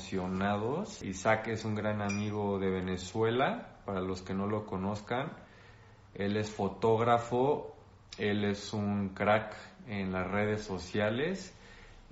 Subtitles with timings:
[0.00, 1.02] emocionados.
[1.02, 5.30] Isaac es un gran amigo de Venezuela, para los que no lo conozcan.
[6.14, 7.76] Él es fotógrafo,
[8.18, 9.54] él es un crack
[9.86, 11.54] en las redes sociales.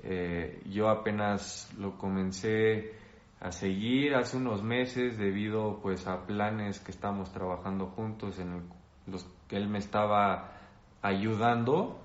[0.02, 2.92] Eh, yo apenas lo comencé
[3.40, 8.68] a seguir hace unos meses debido pues a planes que estamos trabajando juntos en
[9.06, 10.52] los que él me estaba
[11.00, 11.98] ayudando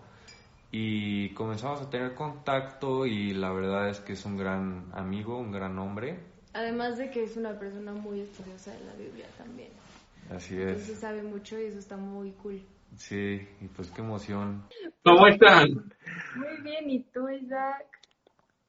[0.76, 5.52] y comenzamos a tener contacto y la verdad es que es un gran amigo, un
[5.52, 6.20] gran hombre,
[6.56, 9.70] Además de que es una persona muy estudiosa de la Biblia también.
[10.36, 11.00] así Entonces es.
[11.00, 12.62] sabe mucho y eso está muy cool.
[12.96, 14.64] Sí, y pues qué emoción.
[15.04, 15.92] ¿Cómo están?
[16.36, 17.86] Muy bien, ¿y tú, Isaac?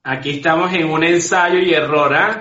[0.02, 2.40] Aquí estamos en un ensayo y error, ¿ah?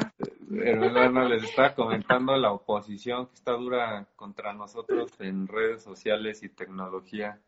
[0.52, 6.50] Hermano, les estaba comentando la oposición que está dura contra nosotros en redes sociales y
[6.50, 7.40] tecnología.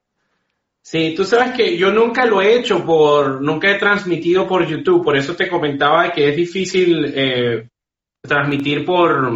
[0.88, 5.04] Sí, tú sabes que yo nunca lo he hecho por, nunca he transmitido por YouTube,
[5.04, 7.68] por eso te comentaba que es difícil eh,
[8.22, 9.32] transmitir por,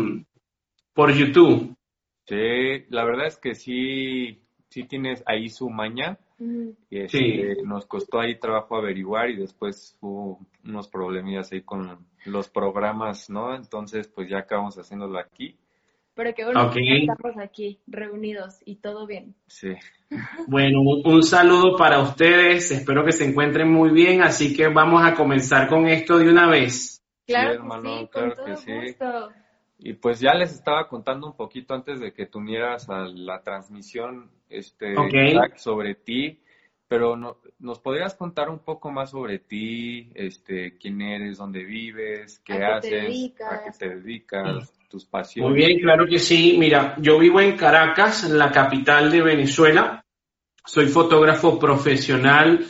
[0.93, 1.75] por YouTube.
[2.27, 4.39] Sí, la verdad es que sí,
[4.69, 6.19] sí tienes ahí su maña.
[6.37, 7.17] Y Sí.
[7.41, 13.27] este, nos costó ahí trabajo averiguar y después hubo unos problemillas ahí con los programas,
[13.27, 13.55] ¿no?
[13.55, 15.57] Entonces, pues ya acabamos haciéndolo aquí.
[16.19, 19.35] Pero que bueno, que estamos aquí, reunidos y todo bien.
[19.47, 19.69] Sí.
[20.47, 25.13] Bueno, un, saludo para ustedes, espero que se encuentren muy bien, así que vamos a
[25.13, 27.01] comenzar con esto de una vez.
[27.25, 28.73] Claro hermano, sí, claro con todo que sí.
[28.87, 29.29] gusto.
[29.77, 33.41] Y pues ya les estaba contando un poquito antes de que tú unieras a la
[33.41, 34.95] transmisión, este,
[35.55, 36.41] sobre ti,
[36.89, 42.39] pero no, ¿nos podrías contar un poco más sobre ti, este, quién eres, dónde vives,
[42.39, 44.73] qué ¿A qué te haces, a qué te dedicas,
[45.37, 46.55] Muy bien, claro que sí.
[46.57, 50.03] Mira, yo vivo en Caracas, la capital de Venezuela.
[50.65, 52.65] Soy fotógrafo profesional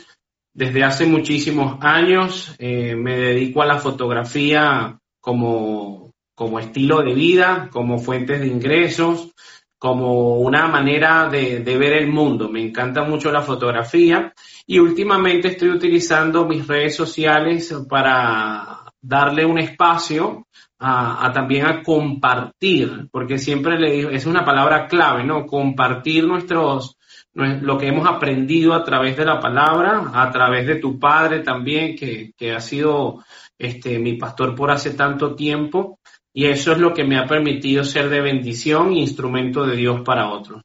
[0.52, 2.54] desde hace muchísimos años.
[2.58, 9.32] Eh, me dedico a la fotografía como, como estilo de vida, como fuentes de ingresos,
[9.78, 12.50] como una manera de ver el mundo.
[12.50, 14.34] Me encanta mucho la fotografía
[14.66, 20.46] y últimamente estoy utilizando mis redes sociales para darle un espacio
[20.80, 25.46] a, a también a compartir, porque siempre le digo, es una palabra clave, ¿no?
[25.46, 26.96] Compartir nuestros,
[27.34, 31.40] nue- lo que hemos aprendido a través de la palabra, a través de tu padre
[31.40, 33.22] también, que, que ha sido
[33.58, 35.98] este, mi pastor por hace tanto tiempo,
[36.32, 40.00] y eso es lo que me ha permitido ser de bendición e instrumento de Dios
[40.02, 40.62] para otros.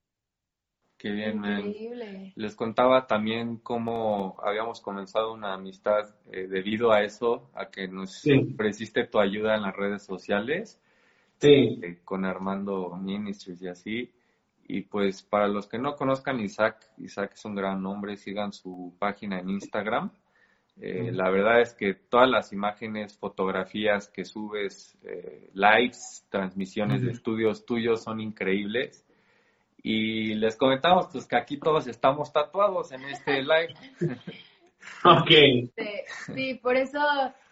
[1.06, 1.68] Qué bien, man.
[1.68, 2.34] Increíble.
[2.36, 8.12] Les contaba también cómo habíamos comenzado una amistad eh, debido a eso, a que nos
[8.22, 8.32] Sí.
[8.56, 10.82] ofreciste tu ayuda en las redes sociales
[11.40, 14.12] Sí, eh, con Armando Ministries y así.
[14.68, 18.96] Y pues para los que no conozcan Isaac, Isaac es un gran hombre, sigan su
[18.98, 20.10] página en Instagram.
[20.82, 21.12] Eh.
[21.14, 27.64] La verdad es que todas las imágenes, fotografías que subes, eh, lives, transmisiones de estudios
[27.64, 29.05] tuyos son increíbles.
[29.88, 33.76] Y les comentamos pues que aquí todos estamos tatuados en este live.
[35.06, 35.30] ok.
[35.30, 37.00] Este, sí, por eso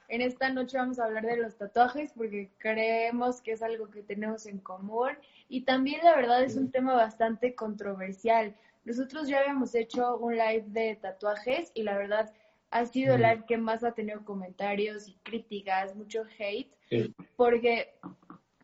[0.07, 4.01] en esta noche vamos a hablar de los tatuajes porque creemos que es algo que
[4.01, 5.11] tenemos en común
[5.47, 8.55] y también la verdad es un tema bastante controversial.
[8.83, 12.33] Nosotros ya habíamos hecho un live de tatuajes y la verdad
[12.71, 17.13] ha sido el live que más ha tenido comentarios y críticas, mucho hate, Sí.
[17.35, 17.93] porque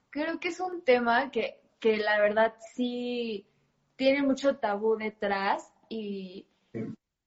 [0.10, 3.46] creo que es un tema que, que la verdad sí
[4.00, 6.48] tiene mucho tabú detrás y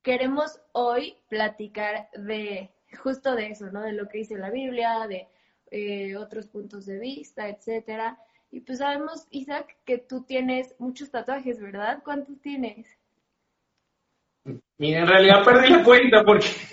[0.00, 2.70] queremos hoy platicar de
[3.02, 3.82] justo de eso, ¿no?
[3.82, 5.28] De lo que dice la Biblia, de
[5.70, 8.16] eh, otros puntos de vista, etcétera.
[8.50, 11.98] Y pues sabemos, Isaac, que tú tienes muchos tatuajes, ¿verdad?
[12.02, 12.86] ¿Cuántos tienes?
[14.78, 16.46] Mira, en realidad perdí la cuenta porque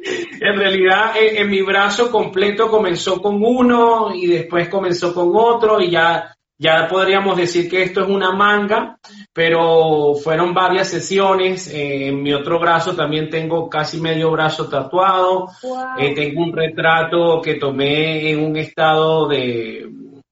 [0.00, 5.80] en realidad en, en mi brazo completo comenzó con uno y después comenzó con otro
[5.80, 8.98] y ya, ya podríamos decir que esto es una manga,
[9.32, 11.68] pero fueron varias sesiones.
[11.68, 15.48] Eh, en mi otro brazo también tengo casi medio brazo tatuado.
[15.62, 15.98] Wow.
[15.98, 19.90] Eh, tengo un retrato que tomé en un estado de,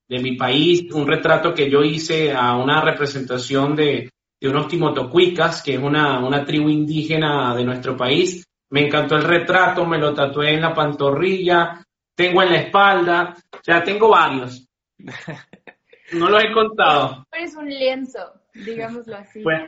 [0.08, 4.10] de mi país, un retrato que yo hice a una representación de,
[4.40, 8.44] de unos timotocuicas, que es una, una tribu indígena de nuestro país.
[8.70, 11.84] Me encantó el retrato, me lo tatué en la pantorrilla,
[12.14, 14.66] tengo en la espalda, o sea, tengo varios.
[16.12, 17.26] No los he contado.
[17.32, 18.20] Eres un lienzo,
[18.54, 19.42] digámoslo así.
[19.42, 19.62] Pues,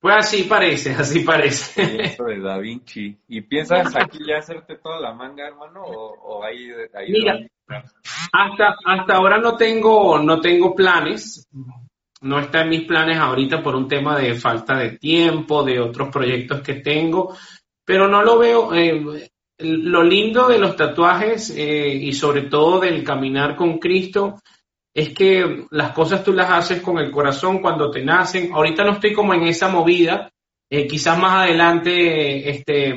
[0.00, 1.86] pues así parece, así parece.
[1.86, 3.16] Lienzo de Da Vinci.
[3.28, 5.82] ¿Y piensas aquí ya hacerte toda la manga, hermano?
[5.84, 7.38] ¿O, o ahí, ahí Mira.
[8.32, 11.48] Hasta, hasta ahora no tengo, no tengo planes.
[12.20, 16.08] No está en mis planes ahorita por un tema de falta de tiempo, de otros
[16.08, 17.36] proyectos que tengo.
[17.84, 18.74] pero no lo veo.
[18.74, 24.36] Eh, lo lindo de los tatuajes eh, y sobre todo del caminar con Cristo
[24.96, 28.50] es que las cosas tú las haces con el corazón cuando te nacen.
[28.54, 30.32] Ahorita no estoy como en esa movida,
[30.70, 32.94] eh, quizás más adelante este,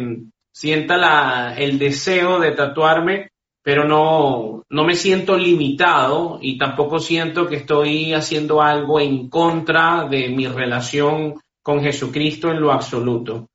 [0.50, 3.32] sienta la, el deseo de tatuarme,
[3.62, 10.08] pero no, no me siento limitado y tampoco siento que estoy haciendo algo en contra
[10.08, 13.50] de mi relación con Jesucristo en lo absoluto.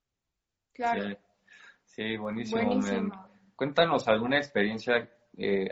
[0.74, 1.16] Claro.
[1.86, 2.78] Sí, buenísimo.
[3.56, 5.10] Cuéntanos alguna experiencia.
[5.36, 5.70] Eh,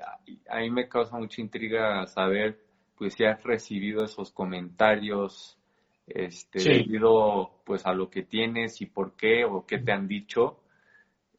[0.49, 2.62] a mí me causa mucha intriga saber
[3.03, 5.59] pues si has recibido esos comentarios
[6.07, 10.61] este, debido pues a lo que tienes y por qué o qué te han dicho.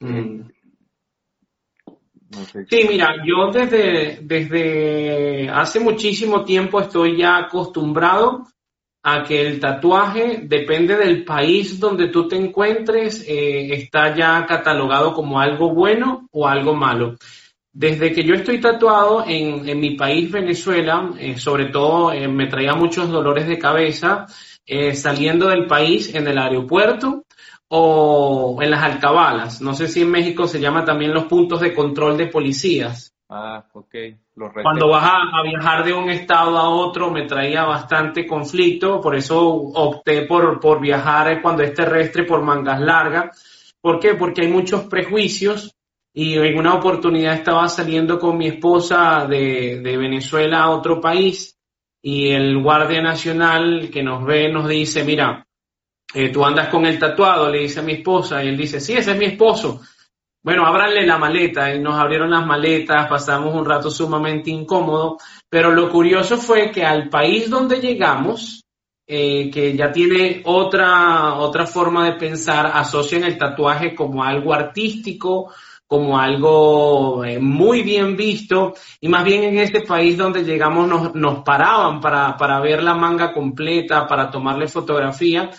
[0.01, 0.41] Mm.
[1.85, 8.45] Eh, sí, mira, yo desde, desde hace muchísimo tiempo estoy ya acostumbrado
[9.01, 15.13] a que el tatuaje, depende del país donde tú te encuentres, eh, está ya catalogado
[15.13, 17.15] como algo bueno o algo malo.
[17.73, 22.47] Desde que yo estoy tatuado en, en mi país, Venezuela, eh, sobre todo eh, me
[22.47, 24.27] traía muchos dolores de cabeza
[24.93, 27.25] saliendo del país en el aeropuerto
[27.67, 29.61] o en las alcabalas.
[29.61, 33.13] No sé si en México se llama también los puntos de control de policías.
[33.27, 33.95] Ah, ok.
[34.61, 39.41] Cuando vas a, viajar de un estado a otro me traía bastante conflicto, por eso
[39.41, 43.75] opté por, por viajar cuando es terrestre por mangas largas.
[43.81, 44.13] ¿Por qué?
[44.13, 45.75] Porque hay muchos prejuicios
[46.13, 51.57] y en una oportunidad estaba saliendo con mi esposa de, Venezuela a otro país
[52.01, 55.47] y el guardia nacional que nos ve nos dice, mira,
[56.13, 58.93] eh, tú andas con el tatuado, le dice a mi esposa y él dice, sí,
[58.93, 59.81] ese es mi esposo.
[60.43, 65.17] Bueno, ábranle la maleta y nos abrieron las maletas, pasamos un rato sumamente incómodo,
[65.49, 68.61] pero lo curioso fue que al país donde llegamos,
[69.07, 75.53] eh, que ya tiene otra, otra forma de pensar, asocian el tatuaje como algo artístico,
[75.93, 81.13] como algo eh, muy bien visto, y más bien en este país donde llegamos nos,
[81.13, 85.51] nos paraban para, para ver la manga completa, para tomarle fotografía,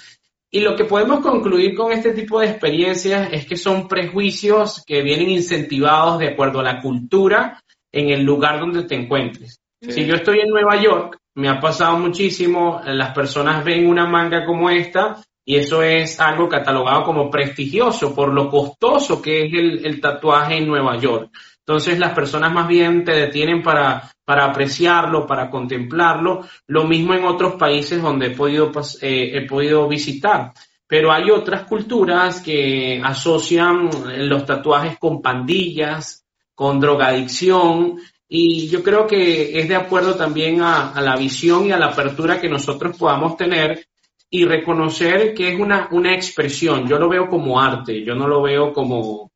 [0.50, 5.02] y lo que podemos concluir con este tipo de experiencias es que son prejuicios que
[5.02, 9.60] vienen incentivados de acuerdo a la cultura en el lugar donde te encuentres.
[9.80, 14.44] Si yo estoy en Nueva York, me ha pasado muchísimo, las personas ven una manga
[14.44, 20.00] como esta y eso es algo catalogado como prestigioso por lo costoso que es el,
[20.00, 21.30] tatuaje en Nueva York.
[21.58, 26.46] Entonces las personas más bien te detienen para, para apreciarlo, para contemplarlo.
[26.66, 28.70] Lo mismo en otros países donde he podido,
[29.00, 30.52] eh, he podido visitar.
[30.86, 33.90] Pero hay otras culturas que asocian
[34.28, 36.24] los tatuajes con pandillas,
[36.54, 37.98] con drogadicción,
[38.28, 42.40] y yo creo que es de acuerdo también a, la visión y a la apertura
[42.40, 43.86] que nosotros podamos tener
[44.34, 46.88] y reconocer que es una, una expresión.
[46.88, 49.30] Yo lo veo como arte, yo no lo veo como,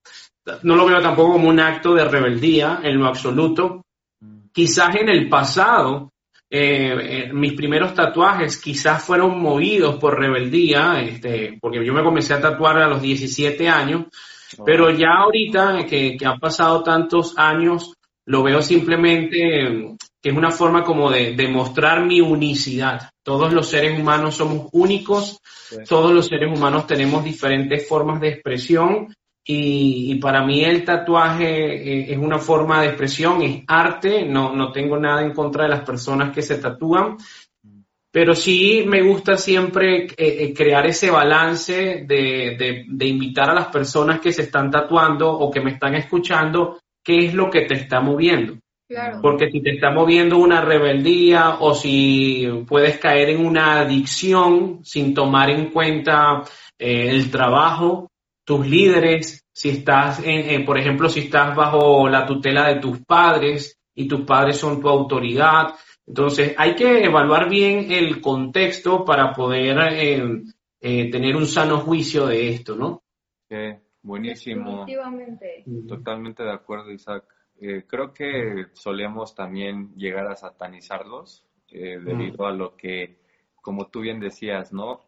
[0.64, 3.84] no lo veo tampoco como un acto de rebeldía en lo absoluto.
[4.52, 6.10] Quizás en el pasado,
[6.50, 12.34] eh, eh, mis primeros tatuajes quizás fueron movidos por rebeldía, este, porque yo me comencé
[12.34, 14.06] a tatuar a los 17 años,
[14.66, 17.94] pero ya ahorita que, que, han pasado tantos años,
[18.26, 23.10] lo veo simplemente que es una forma como de demostrar mi unicidad.
[23.22, 25.38] Todos los seres humanos somos únicos,
[25.88, 29.14] todos los seres humanos tenemos diferentes formas de expresión
[29.50, 34.70] y, para mí el tatuaje eh, es una forma de expresión, es arte, no, no
[34.72, 37.16] tengo nada en contra de las personas que se tatúan,
[38.10, 43.68] pero sí me gusta siempre eh, eh, crear ese balance de, de, invitar a las
[43.68, 47.74] personas que se están tatuando o que me están escuchando, qué es lo que te
[47.74, 48.58] está moviendo.
[49.20, 55.12] Porque si te está moviendo una rebeldía o si puedes caer en una adicción sin
[55.12, 56.42] tomar en cuenta
[56.78, 58.10] el trabajo
[58.48, 63.78] tus líderes, si estás, en, por ejemplo, si estás bajo la tutela de tus padres
[63.94, 65.74] y tus padres son tu autoridad.
[66.06, 70.42] Entonces, hay que evaluar bien el contexto para poder eh,
[70.80, 73.02] eh, tener un sano juicio de esto, ¿no?
[74.00, 74.86] buenísimo.
[75.86, 77.24] Totalmente de acuerdo, Isaac.
[77.60, 83.18] Eh, creo que solemos también llegar a satanizarlos debido a lo que,
[83.60, 85.00] como tú bien decías, ¿no?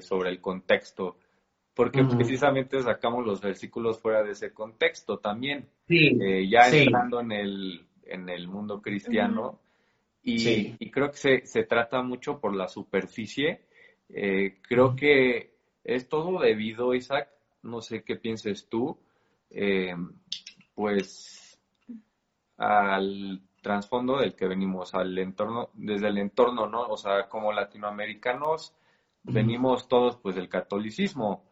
[0.00, 1.16] sobre el contexto.
[1.74, 7.86] Porque precisamente sacamos los versículos fuera de ese contexto también, eh, ya entrando en el,
[8.04, 9.60] en el mundo cristiano,
[10.22, 13.62] y, creo que se, se, trata mucho por la superficie,
[14.10, 17.30] eh, creo que es todo debido, Isaac,
[17.62, 18.98] no sé qué pienses tú,
[19.50, 19.94] eh,
[20.74, 21.39] pues
[22.60, 26.82] al trasfondo del que venimos, al entorno, desde el entorno, ¿no?
[26.82, 28.74] O sea, como latinoamericanos
[29.22, 31.44] venimos todos pues del catolicismo,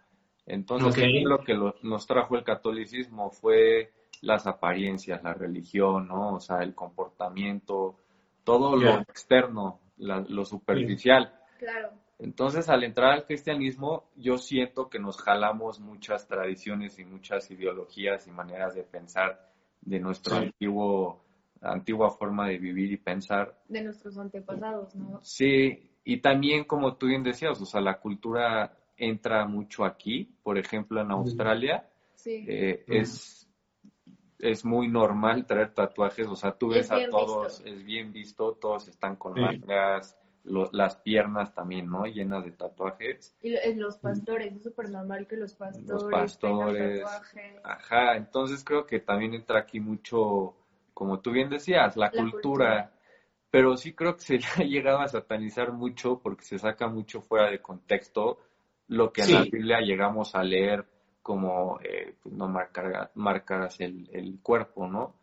[0.47, 6.35] Entonces, lo que nos trajo el catolicismo fue las apariencias, la religión, ¿no?
[6.35, 7.97] O sea, el comportamiento,
[8.45, 11.33] todo lo externo, lo superficial.
[11.59, 11.91] Claro.
[12.19, 18.27] Entonces, al entrar al cristianismo, yo siento que nos jalamos muchas tradiciones y muchas ideologías
[18.27, 19.48] y maneras de pensar
[19.89, 21.25] de nuestro antiguo
[21.61, 23.59] antigua forma de vivir y pensar.
[23.69, 25.21] De nuestros antepasados, ¿no?
[25.23, 30.59] Sí, y también como tú bien decías, o sea, la cultura entra mucho aquí, por
[30.59, 31.89] ejemplo, en Australia,
[32.25, 33.49] eh, es,
[34.39, 38.89] es muy normal traer tatuajes, o sea, tú ves a todos, es bien visto, todos
[38.89, 40.17] están con mangas,
[40.73, 42.07] las piernas también, ¿no?
[42.07, 43.37] Llenas de tatuajes.
[43.43, 47.05] Y los pastores, es súper normal que los pastores, los pastores
[47.65, 50.55] Ajá, entonces creo que también entra aquí mucho,
[50.95, 52.93] como tú bien decías, la, cultura,
[53.51, 57.51] Pero sí creo que se ha llegado a satanizar mucho porque se saca mucho fuera
[57.51, 58.39] de contexto
[58.89, 60.85] lo que en la Biblia llegamos a leer
[61.23, 65.15] como eh, pues, no marcar, marcas el, el cuerpo, ¿no?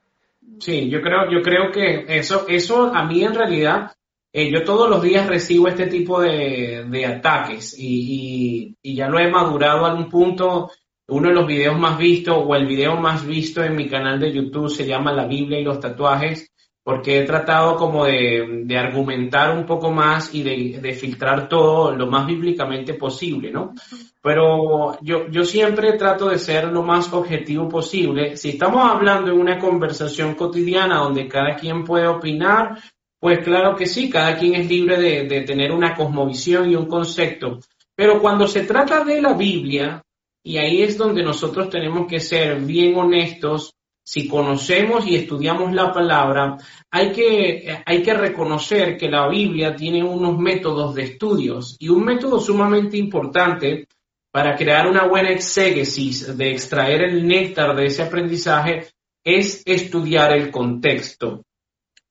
[0.59, 3.91] Sí, yo creo, yo creo que eso, eso a mí en realidad
[4.37, 9.85] eh, yo todos los días recibo este tipo de, ataques y, ya lo he madurado
[9.85, 10.71] a un punto.
[11.07, 14.33] Uno de los videos más vistos o el video más visto en mi canal de
[14.33, 16.51] YouTube se llama La Biblia y los tatuajes
[16.83, 22.27] porque he tratado como de, argumentar un poco más y de, filtrar todo lo más
[22.27, 23.73] bíblicamente posible, ¿no?
[24.21, 28.35] Pero yo, yo siempre trato de ser lo más objetivo posible.
[28.35, 32.77] Si estamos hablando en una conversación cotidiana donde cada quien puede opinar,
[33.19, 37.59] pues claro que sí, cada quien es libre de, tener una cosmovisión y un concepto.
[37.95, 40.01] Pero cuando se trata de la Biblia,
[40.43, 43.73] y ahí es donde nosotros tenemos que ser bien honestos,
[44.07, 46.57] si conocemos y estudiamos la palabra,
[46.91, 52.05] hay que, hay que reconocer que la Biblia tiene unos métodos de estudios y un
[52.05, 53.87] método sumamente importante
[54.31, 58.89] para crear una buena exégesis, de extraer el néctar de ese aprendizaje,
[59.23, 61.41] es estudiar el contexto.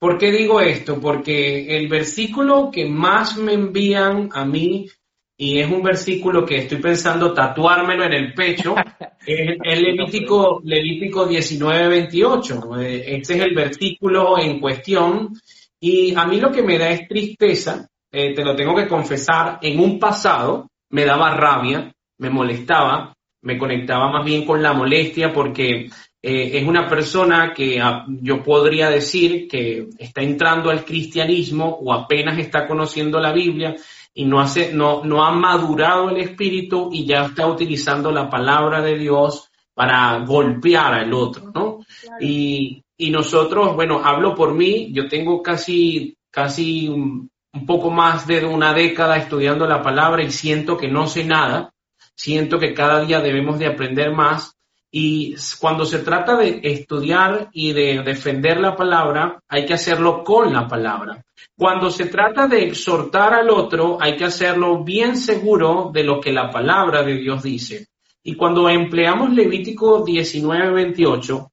[0.05, 1.01] ¿Por qué digo esto?
[1.01, 4.87] Porque el versículo que más me envían a mí,
[5.35, 8.75] y es un versículo que estoy pensando tatuármelo en el pecho,
[9.27, 12.81] es el Levítico, Levítico 19, 28.
[12.83, 15.33] Este es el versículo en cuestión.
[15.81, 19.59] Y a mí lo que me da es tristeza, eh, te lo tengo que confesar,
[19.63, 25.33] en un pasado me daba rabia, me molestaba, me conectaba más bien con la molestia
[25.33, 25.89] porque
[26.27, 31.93] eh, es una persona que ah, yo podría decir que está entrando al cristianismo o
[31.93, 33.77] apenas está conociendo la Biblia
[34.15, 38.81] y no, hace, no, no ha madurado el espíritu y ya está utilizando la palabra
[38.81, 41.81] de Dios para golpear al otro, ¿no?
[42.19, 48.27] Y, y, nosotros, bueno, hablo por mí, yo tengo casi, casi un, un poco más
[48.27, 51.75] de una década estudiando la palabra y siento que no sé nada,
[52.15, 54.55] siento que cada día debemos de aprender más
[54.97, 60.53] y cuando se trata de estudiar y de defender la palabra, hay que hacerlo con
[60.53, 61.21] la palabra.
[61.59, 66.33] Cuando se trata de exhortar al otro, hay que hacerlo bien seguro de lo que
[66.33, 67.89] la palabra de Dios dice.
[68.23, 71.51] Y cuando empleamos Levítico 19, 28,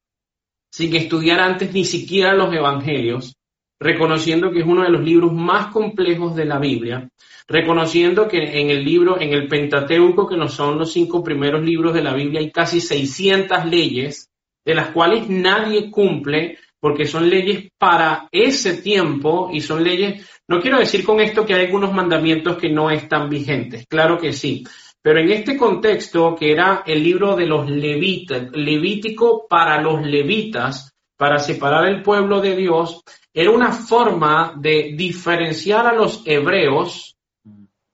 [0.70, 3.34] sin estudiar antes ni siquiera los evangelios,
[3.82, 7.10] reconociendo que es uno de los libros más complejos de la Biblia,
[7.48, 11.92] reconociendo que en el libro, en el Pentateuco, que no son los cinco primeros libros
[11.96, 14.30] de la Biblia, hay casi 600 leyes,
[14.64, 20.62] de las cuales nadie cumple, porque son leyes para ese tiempo y son leyes, no
[20.62, 24.64] quiero decir con esto que hay algunos mandamientos que no están vigentes, claro que sí,
[25.02, 30.94] pero en este contexto, que era el libro de los levitas, levítico para los levitas,
[31.18, 37.16] para separar el pueblo de Dios, era una forma de diferenciar a los hebreos,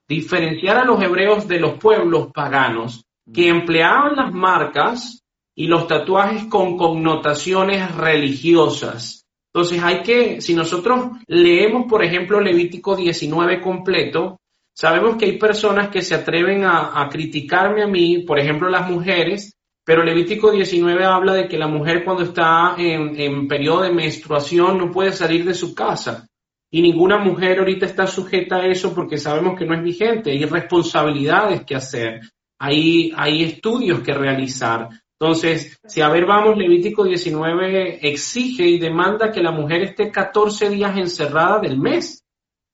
[0.08, 6.46] diferenciar a los hebreos de los pueblos paganos que empleaban las marcas y los tatuajes
[6.46, 9.26] con connotaciones religiosas.
[9.54, 14.40] Entonces hay que, si nosotros leemos, por ejemplo, Levítico 19 completo,
[14.74, 18.90] sabemos que hay personas que se atreven a, a criticarme a mí, por ejemplo, las
[18.90, 19.57] mujeres,
[19.88, 24.92] pero Levítico 19 habla de que la mujer cuando está en, periodo de menstruación no
[24.92, 26.28] puede salir de su casa.
[26.70, 30.32] Y ninguna mujer ahorita está sujeta a eso porque sabemos que no es vigente.
[30.32, 32.20] Hay responsabilidades que hacer.
[32.60, 34.90] Hay, hay estudios que realizar.
[35.18, 40.70] Entonces, si a ver vamos, Levítico 19 exige y demanda que la mujer esté 14
[40.70, 42.26] días encerrada del mes.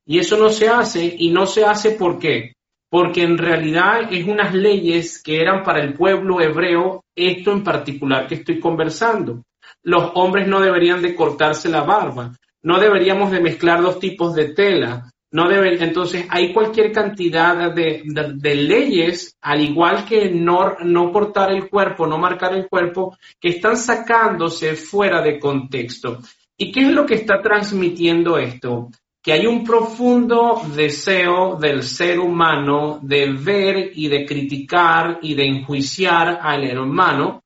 [0.04, 1.16] Y eso no se hace.
[1.16, 2.54] Y no se hace ¿por qué?
[2.94, 8.28] Porque en realidad es unas leyes que eran para el pueblo hebreo, esto en particular
[8.28, 9.42] que estoy conversando.
[9.82, 14.54] Los hombres no deberían de cortarse la barba, no deberíamos de mezclar dos tipos de
[14.54, 21.52] tela, no deben, entonces hay cualquier cantidad de, leyes, al igual que no, no cortar
[21.52, 26.20] el cuerpo, no marcar el cuerpo, que están sacándose fuera de contexto.
[26.56, 28.92] ¿Y qué es lo que está transmitiendo esto?
[29.24, 35.46] Que hay un profundo deseo del ser humano de ver y de criticar y de
[35.46, 37.42] enjuiciar al hermano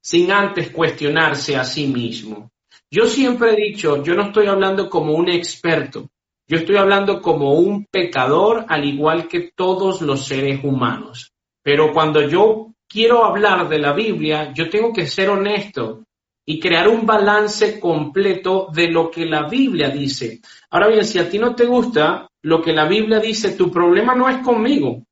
[0.00, 2.52] sin antes cuestionarse a sí mismo.
[2.90, 6.08] Yo siempre he dicho, yo no estoy hablando como un experto,
[6.46, 11.32] yo estoy hablando como un pecador al igual que todos los seres humanos.
[11.62, 16.04] Pero cuando yo quiero hablar de la Biblia, yo tengo que ser honesto
[16.50, 20.40] y crear un balance completo de lo que la Biblia dice.
[20.70, 24.14] Ahora bien, si a ti no te gusta lo que la Biblia dice, tu problema
[24.14, 25.02] no es conmigo,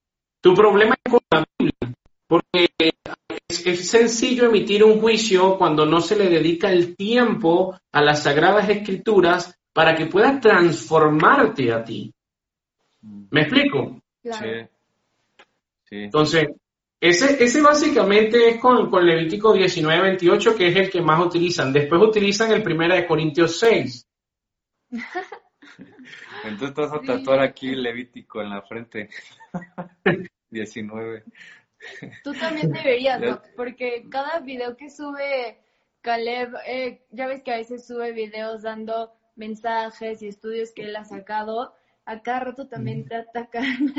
[0.41, 1.95] tu problema es con la Biblia.
[2.27, 2.71] Porque
[3.51, 8.71] es, sencillo emitir un juicio cuando no se le dedica el tiempo a las sagradas
[8.71, 12.15] escrituras para que pueda transformarte a ti.
[13.31, 14.01] ¿Me explico?
[14.23, 16.01] Sí.
[16.05, 16.49] Entonces,
[17.01, 21.73] ese, ese básicamente es con, con Levítico 19, 28, que es el que más utilizan.
[21.73, 24.09] Después utilizan el primero de Corintios 6.
[26.45, 29.11] Entonces te vas a tatuar aquí Levítico en la frente.
[30.51, 31.25] 19.
[32.25, 33.43] Tú también deberías, ¿no?
[33.57, 35.61] Porque cada video que sube
[36.01, 40.97] Caleb, eh, ya ves que a veces sube videos dando mensajes y estudios que él
[40.97, 41.75] ha sacado,
[42.05, 43.95] a cada rato también te atacan.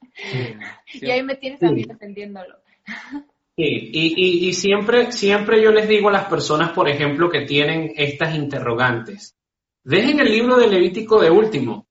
[0.92, 2.56] y ahí me tienes a mí defendiéndolo.
[3.56, 7.92] Sí, y, y, siempre, siempre yo les digo a las personas, por ejemplo, que tienen
[7.96, 9.36] estas interrogantes,
[9.84, 11.86] dejen el libro de Levítico de último.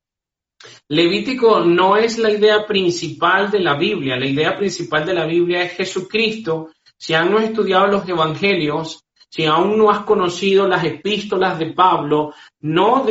[0.88, 5.62] Levítico no es la idea principal de la Biblia, la idea principal de la Biblia
[5.62, 6.72] es Jesucristo.
[6.98, 13.06] Si han estudiado los evangelios, si aún no has conocido las epístolas de Pablo, no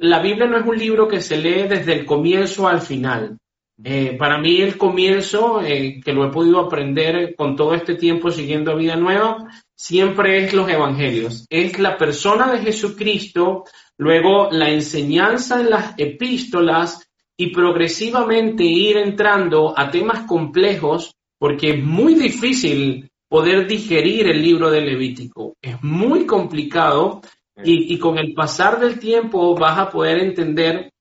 [0.00, 3.38] la Biblia no es un libro que se lee desde el comienzo al final.
[3.82, 8.30] Eh, para mí el comienzo, eh, que lo he podido aprender con todo este tiempo
[8.30, 11.46] siguiendo Vida Nueva, siempre es los evangelios.
[11.48, 13.64] Es la persona de Jesucristo,
[13.96, 21.82] luego la enseñanza en las epístolas y progresivamente ir entrando a temas complejos, porque es
[21.82, 25.56] muy difícil poder digerir el libro de Levítico.
[25.62, 27.22] Es muy complicado
[27.64, 30.92] y, con el pasar del tiempo vas a poder entender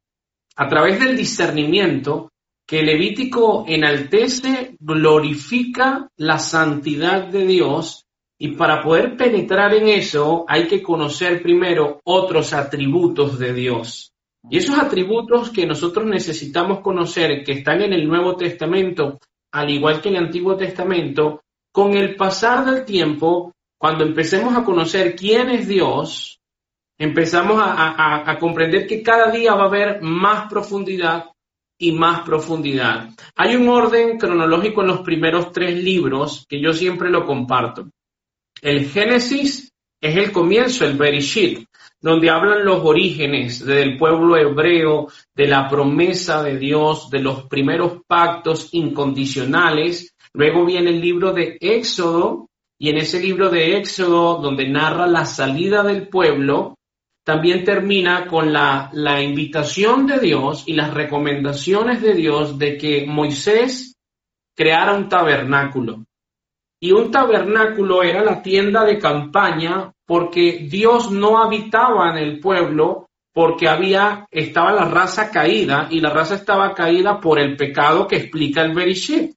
[0.55, 2.31] a través del discernimiento
[2.69, 8.05] que Levítico enaltece, glorifica la santidad de Dios
[8.37, 14.13] y para poder penetrar en eso hay que conocer primero otros atributos de Dios.
[14.47, 19.19] Y esos atributos que nosotros necesitamos conocer, que están en el Nuevo Testamento,
[19.51, 24.63] al igual que en el Antiguo Testamento, con el pasar del tiempo, cuando empecemos a
[24.63, 26.39] conocer quién es Dios,
[26.99, 31.31] empezamos a, comprender que cada día va a haber más profundidad
[31.79, 33.09] y más profundidad.
[33.35, 37.89] Hay un orden cronológico en los primeros tres libros que yo siempre lo comparto.
[38.61, 41.65] El Génesis es el comienzo, el Bereshit,
[41.99, 47.99] donde hablan los orígenes del pueblo hebreo, de la promesa de Dios, de los primeros
[48.07, 54.67] pactos incondicionales Luego viene el libro de Éxodo, y en ese libro de Éxodo, donde
[54.69, 56.77] narra la salida del pueblo,
[57.29, 58.89] también termina con la,
[59.21, 63.95] invitación de Dios y las recomendaciones de Dios de que Moisés
[64.55, 66.05] creara un tabernáculo.
[66.81, 73.05] Y un tabernáculo era la tienda de campaña porque Dios no habitaba en el pueblo
[73.31, 78.15] porque había, estaba la raza caída y la raza estaba caída por el pecado que
[78.15, 79.35] explica el Berishit.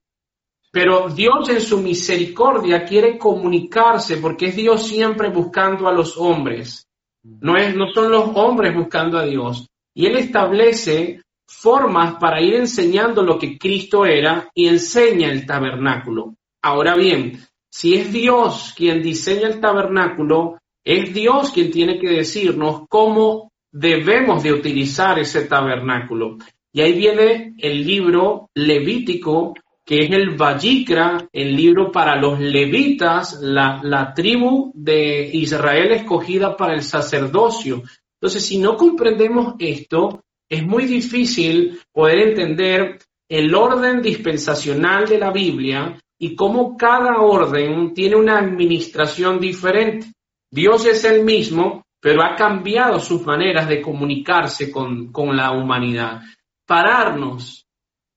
[0.71, 6.82] Pero Dios en su misericordia quiere comunicarse porque es Dios siempre buscando a los hombres.
[7.23, 9.69] No, es, no son los hombres buscando a Dios.
[9.93, 16.35] Y Él establece formas para ir enseñando lo que Cristo era y enseña el tabernáculo.
[16.61, 22.83] Ahora bien, si es Dios quien diseña el tabernáculo, es Dios quien tiene que decirnos
[22.89, 26.37] cómo debemos de utilizar ese tabernáculo.
[26.71, 29.53] Y ahí viene el libro Levítico
[29.85, 36.55] que es el Vallicra, el libro para los levitas, la, la tribu de Israel escogida
[36.55, 37.83] para el sacerdocio.
[38.19, 45.31] Entonces, si no comprendemos esto, es muy difícil poder entender el orden dispensacional de la
[45.31, 50.13] Biblia y cómo cada orden tiene una administración diferente.
[50.49, 56.21] Dios es el mismo, pero ha cambiado sus maneras de comunicarse con, con la humanidad.
[56.65, 57.65] Pararnos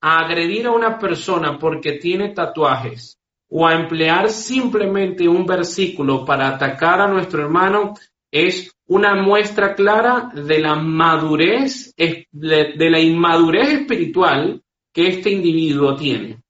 [0.01, 6.49] a agredir a una persona porque tiene tatuajes o a emplear simplemente un versículo para
[6.49, 7.95] atacar a nuestro hermano
[8.31, 16.43] es una muestra clara de la madurez, de, la inmadurez espiritual que este individuo tiene.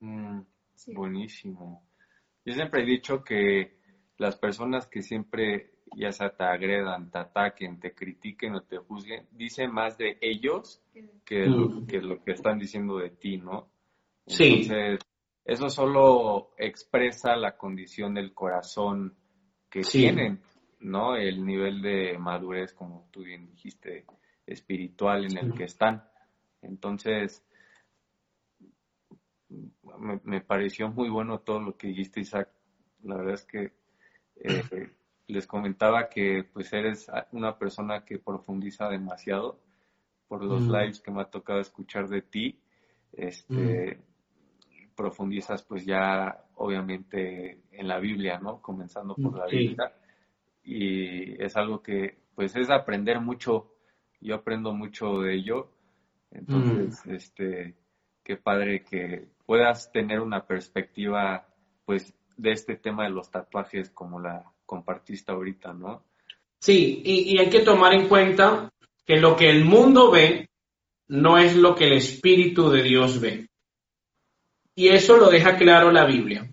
[0.00, 0.40] Mm,
[0.94, 1.88] buenísimo.
[2.44, 3.78] Yo siempre he dicho que
[4.18, 9.26] las personas que siempre ya sea te agredan, te ataquen, te critiquen o te juzguen,
[9.32, 10.82] dicen más de ellos
[11.24, 11.86] que, lo, mm.
[11.86, 13.70] que lo que están diciendo de ti, ¿no?
[14.26, 15.00] Entonces,
[15.44, 19.16] eso solo expresa la condición del corazón
[19.68, 20.40] que tienen,
[20.80, 21.16] ¿no?
[21.16, 24.06] El nivel de madurez, como tú bien dijiste,
[24.46, 26.04] espiritual en el que están.
[26.60, 27.44] Entonces,
[30.24, 32.48] me, pareció muy bueno todo lo que dijiste, Isaac.
[33.02, 33.72] La verdad es que
[34.36, 34.92] eh,
[35.26, 39.60] les comentaba que pues eres una persona que profundiza demasiado
[40.28, 40.72] por los mm.
[40.72, 42.58] lives que me ha tocado escuchar de ti.
[43.12, 44.94] Este, mm.
[44.94, 48.60] profundizas pues ya obviamente en la Biblia, ¿no?
[48.60, 49.92] Comenzando por la Biblia.
[50.64, 53.74] Y es algo que pues es aprender mucho.
[54.20, 55.70] Yo aprendo mucho de ello.
[56.30, 57.14] Entonces, mm.
[57.14, 57.74] este,
[58.22, 61.46] qué padre que puedas tener una perspectiva
[61.84, 66.04] pues de este tema de los tatuajes como la compartiste ahorita, ¿no?
[66.58, 68.70] Sí, y, hay que tomar en cuenta
[69.04, 70.48] que lo que el mundo ve
[71.08, 73.48] no es lo que el Espíritu de Dios ve.
[74.74, 76.48] Y eso lo deja claro la Biblia.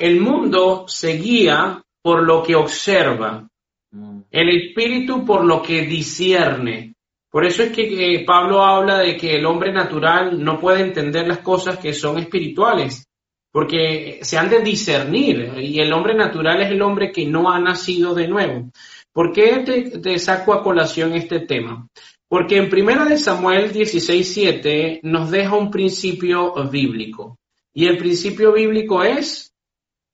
[0.00, 3.48] El mundo se guía por lo que observa,
[3.92, 4.20] mm.
[4.30, 6.94] el Espíritu por lo que discierne.
[7.30, 11.38] Por eso es que Pablo habla de que el hombre natural no puede entender las
[11.38, 13.08] cosas que son espirituales,
[13.54, 17.60] porque se han de discernir y el hombre natural es el hombre que no ha
[17.60, 18.72] nacido de nuevo.
[19.12, 19.60] ¿Por qué
[20.02, 21.86] te, saco a colación este tema?
[22.26, 27.38] Porque en primera de Samuel 16:7 nos deja un principio bíblico
[27.72, 29.54] y el principio bíblico es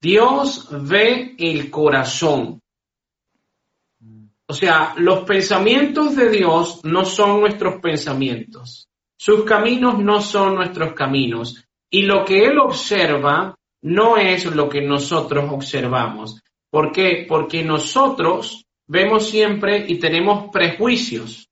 [0.02, 2.60] Dios ve el corazón.
[4.48, 8.86] O sea, los pensamientos de Dios no son nuestros pensamientos.
[9.16, 11.69] Sus caminos no son nuestros caminos.
[11.90, 16.40] Y lo que él observa no es lo que nosotros observamos.
[16.70, 17.26] ¿Por qué?
[17.28, 21.48] Porque nosotros vemos siempre y tenemos prejuicios.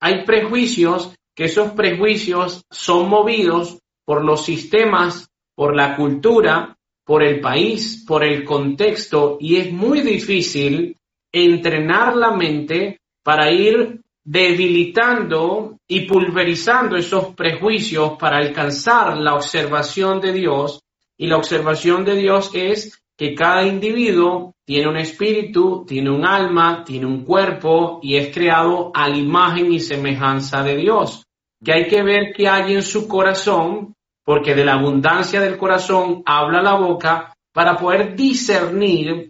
[0.00, 7.40] Hay prejuicios que esos prejuicios son movidos por los sistemas, por la cultura, por el
[7.40, 10.96] país, por el contexto y es muy difícil
[11.32, 20.32] entrenar la mente para ir debilitando y pulverizando esos prejuicios para alcanzar la observación de
[20.32, 20.84] Dios.
[21.18, 26.84] Y la observación de Dios es que cada individuo tiene un espíritu, tiene un alma,
[26.84, 31.24] tiene un cuerpo y es creado a la imagen y semejanza de Dios.
[31.60, 36.22] Que hay que ver qué hay en su corazón, porque de la abundancia del corazón
[36.24, 39.28] habla la boca para poder discernir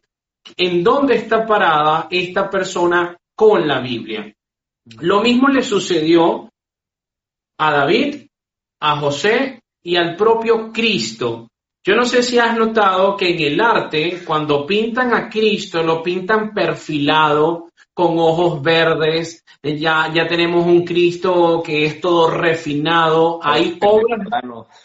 [0.59, 4.31] en dónde está parada esta persona con la Biblia.
[5.01, 6.49] Lo mismo le sucedió
[7.62, 8.27] a David,
[8.81, 11.49] a José y al propio Cristo.
[11.85, 16.03] Yo no sé si has notado que en el arte, cuando pintan a Cristo, lo
[16.03, 23.40] pintan perfilado, con ojos verdes, ya, ya tenemos un Cristo que es todo refinado.
[23.42, 24.27] Hay obras,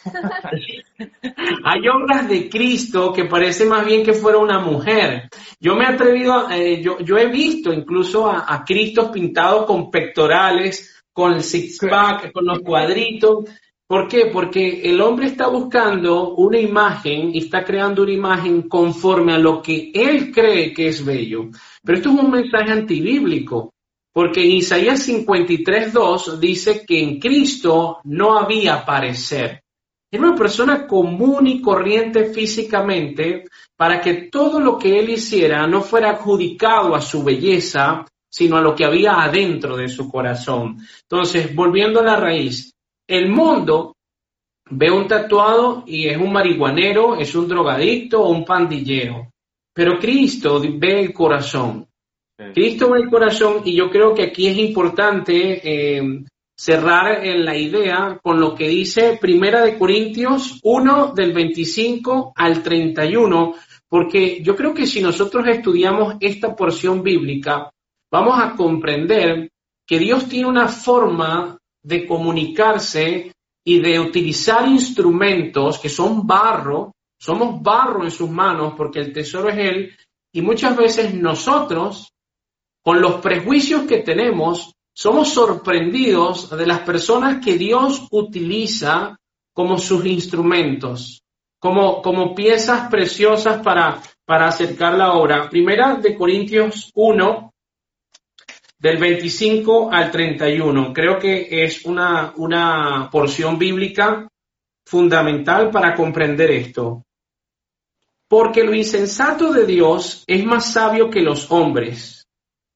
[1.63, 5.29] hay obras de Cristo que parece más bien que fuera una mujer.
[5.61, 9.89] Yo me he atrevido, eh, yo, yo he visto incluso a, a Cristos pintados con
[9.89, 13.45] pectorales, con el six-pack, con los cuadritos.
[13.87, 14.25] ¿Por qué?
[14.25, 19.61] Porque el hombre está buscando una imagen y está creando una imagen conforme a lo
[19.61, 21.51] que él cree que es bello.
[21.81, 23.73] Pero esto es un mensaje antibíblico,
[24.11, 29.63] porque en Isaías 53.2 dice que en Cristo no había parecer.
[30.11, 33.45] Era una persona común y corriente físicamente
[33.77, 38.61] para que todo lo que él hiciera no fuera adjudicado a su belleza, sino a
[38.61, 40.77] lo que había adentro de su corazón.
[41.03, 42.73] Entonces, volviendo a la raíz,
[43.07, 43.95] el mundo
[44.69, 49.31] ve un tatuado y es un marihuanero, es un drogadicto o un pandillero.
[49.73, 51.87] Pero Cristo ve el corazón.
[52.53, 56.25] Cristo ve el corazón y yo creo que aquí es importante eh,
[56.57, 62.61] cerrar en la idea con lo que dice Primera de Corintios 1 del 25 al
[62.61, 63.55] 31,
[63.87, 67.71] porque yo creo que si nosotros estudiamos esta porción bíblica,
[68.15, 69.51] vamos a comprender
[69.85, 77.61] que Dios tiene una forma de comunicarse y de utilizar instrumentos que son barro, somos
[77.61, 79.97] barro en sus manos porque el tesoro es Él,
[80.31, 82.13] y muchas veces nosotros,
[82.81, 89.17] con los prejuicios que tenemos, somos sorprendidos de las personas que Dios utiliza
[89.53, 91.21] como sus instrumentos,
[91.59, 95.49] como, como piezas preciosas para, para acercar la obra.
[95.49, 97.51] Primera de Corintios 1,
[98.77, 100.93] del 25 al 31.
[100.93, 104.27] Creo que es una, una porción bíblica
[104.85, 107.03] fundamental para comprender esto.
[108.27, 112.25] Porque lo insensato de Dios es más sabio que los hombres,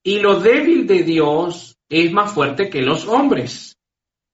[0.04, 3.76] y lo débil de Dios es más fuerte que los hombres.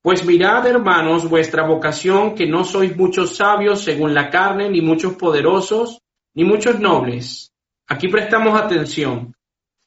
[0.01, 5.15] Pues mirad, hermanos, vuestra vocación, que no sois muchos sabios según la carne, ni muchos
[5.15, 5.99] poderosos,
[6.36, 7.51] ni muchos nobles.
[7.88, 9.35] Aquí prestamos atención,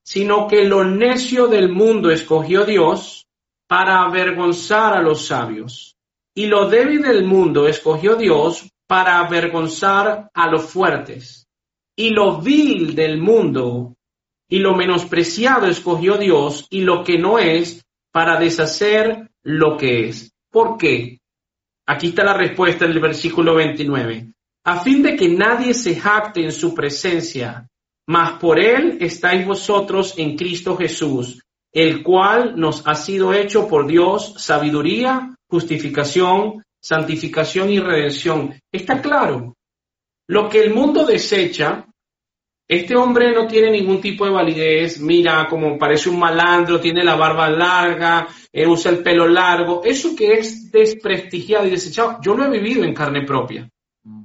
[0.09, 3.27] sino que lo necio del mundo escogió Dios
[3.66, 5.97] para avergonzar a los sabios,
[6.35, 11.47] y lo débil del mundo escogió Dios para avergonzar a los fuertes,
[11.94, 13.97] y lo vil del mundo
[14.49, 20.33] y lo menospreciado escogió Dios, y lo que no es para deshacer lo que es.
[20.51, 21.18] ¿Por qué?
[21.87, 24.33] Aquí está la respuesta en el versículo 29.
[24.64, 27.68] A fin de que nadie se jacte en su presencia,
[28.09, 33.87] mas por él estáis vosotros en Cristo Jesús, el cual nos ha sido hecho por
[33.87, 38.59] Dios sabiduría, justificación, santificación y redención.
[38.73, 39.55] Está claro.
[40.27, 41.85] Lo que el mundo desecha,
[42.66, 47.14] este hombre no tiene ningún tipo de validez, mira como parece un malandro, tiene la
[47.14, 52.47] barba larga, eh, usa el pelo largo, eso que es desprestigiado y desechado, yo lo
[52.47, 53.68] he vivido en carne propia.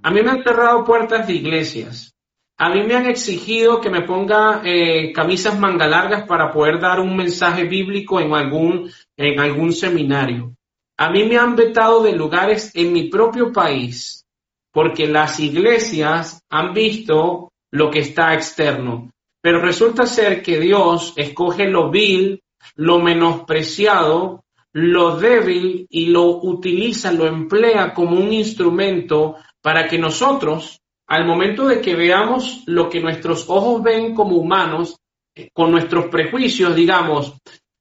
[0.04, 2.13] A mí me han cerrado puertas de iglesias,
[2.58, 7.00] a mí me han exigido que me ponga eh, camisas manga largas para poder dar
[7.00, 10.56] un mensaje bíblico en algún, en algún seminario.
[10.98, 14.24] A mí me han vetado de lugares en mi propio país
[14.72, 19.12] porque las iglesias han visto lo que está externo.
[19.42, 22.42] Pero resulta ser que Dios escoge lo vil,
[22.76, 30.80] lo menospreciado, lo débil y lo utiliza, lo emplea como un instrumento para que nosotros,
[31.14, 34.98] al momento de que veamos lo que nuestros ojos ven como humanos,
[35.36, 37.38] eh, con nuestros prejuicios, digamos,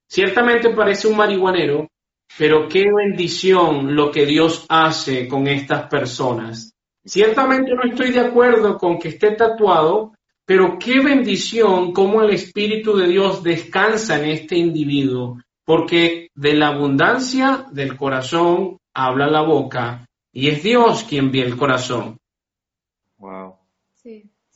[0.07, 1.89] ciertamente parece un marihuanero,
[2.37, 6.75] pero qué bendición lo que Dios hace con estas personas.
[7.05, 10.13] Ciertamente no estoy de acuerdo con que esté tatuado,
[10.45, 16.69] pero qué bendición cómo el Espíritu de Dios descansa en este individuo, porque de la
[16.69, 22.19] abundancia del corazón habla la boca y es Dios quien ve el corazón.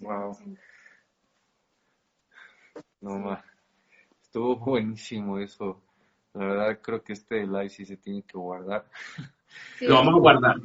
[0.06, 0.38] Wow.
[3.00, 3.44] No más.
[4.22, 5.82] Estuvo buenísimo eso.
[6.32, 8.88] La verdad creo que este live sí se tiene que guardar.
[9.80, 10.56] Lo vamos a guardar.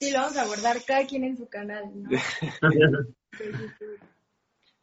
[0.00, 2.08] Sí, lo vamos a abordar cada quien en su canal, ¿no?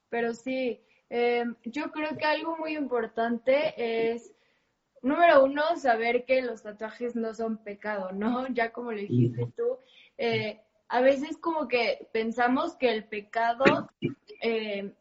[0.10, 4.36] Pero sí, em, yo creo que algo muy importante es,
[5.02, 8.48] número uno, saber que los tatuajes no son pecado, ¿no?
[8.50, 9.80] Ya como le dijiste tú,
[10.18, 13.90] eh, a veces como que pensamos que el pecado
[14.42, 14.94] eh,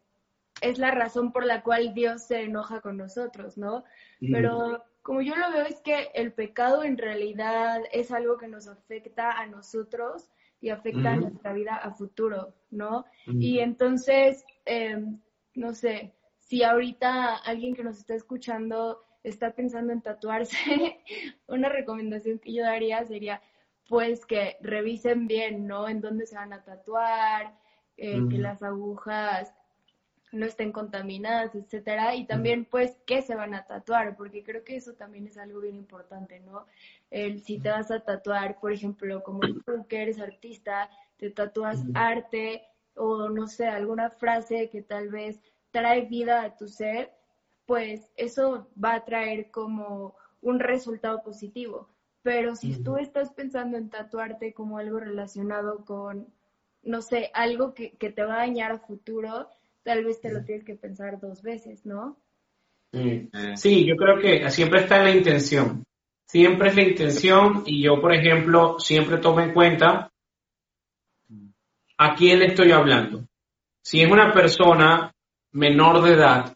[0.60, 3.84] es la razón por la cual Dios se enoja con nosotros, ¿no?
[4.20, 8.68] Pero como yo lo veo es que el pecado en realidad es algo que nos
[8.68, 13.04] afecta a nosotros y afecta a nuestra vida a futuro, ¿no?
[13.26, 15.20] Y entonces, em,
[15.54, 20.56] no sé, si ahorita alguien que nos está escuchando está pensando en tatuarse,
[21.48, 23.42] una recomendación que yo daría sería
[23.88, 25.88] pues que revisen bien, ¿no?
[25.88, 27.54] En dónde se van a tatuar,
[27.96, 29.54] eh, que las agujas
[30.32, 34.76] no estén contaminadas, etcétera, y también pues qué se van a tatuar, porque creo que
[34.76, 36.66] eso también es algo bien importante, ¿no?
[37.10, 41.84] El si te vas a tatuar, por ejemplo, como tú que eres artista, te tatúas
[41.94, 42.64] arte
[42.96, 47.12] o no sé, alguna frase que tal vez trae vida a tu ser,
[47.66, 51.88] pues eso va a traer como un resultado positivo.
[52.24, 56.26] Pero si tú estás pensando en tatuarte como algo relacionado con,
[56.82, 59.50] no sé, algo que, que te va a dañar a futuro,
[59.82, 62.16] tal vez te lo tienes que pensar dos veces, ¿no?
[63.56, 65.84] Sí, yo creo que siempre está en la intención.
[66.24, 70.10] Siempre es la intención y yo, por ejemplo, siempre tomo en cuenta
[71.98, 73.26] a quién le estoy hablando.
[73.82, 75.12] Si es una persona
[75.52, 76.54] menor de edad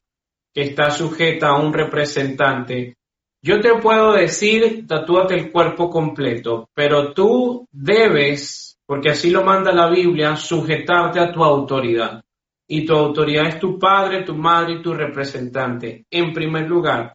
[0.55, 2.97] que está sujeta a un representante,
[3.43, 9.73] yo te puedo decir, tatúate el cuerpo completo, pero tú debes, porque así lo manda
[9.73, 12.23] la Biblia, sujetarte a tu autoridad
[12.69, 17.15] y tu autoridad es tu padre, tu madre y tu representante, en primer lugar.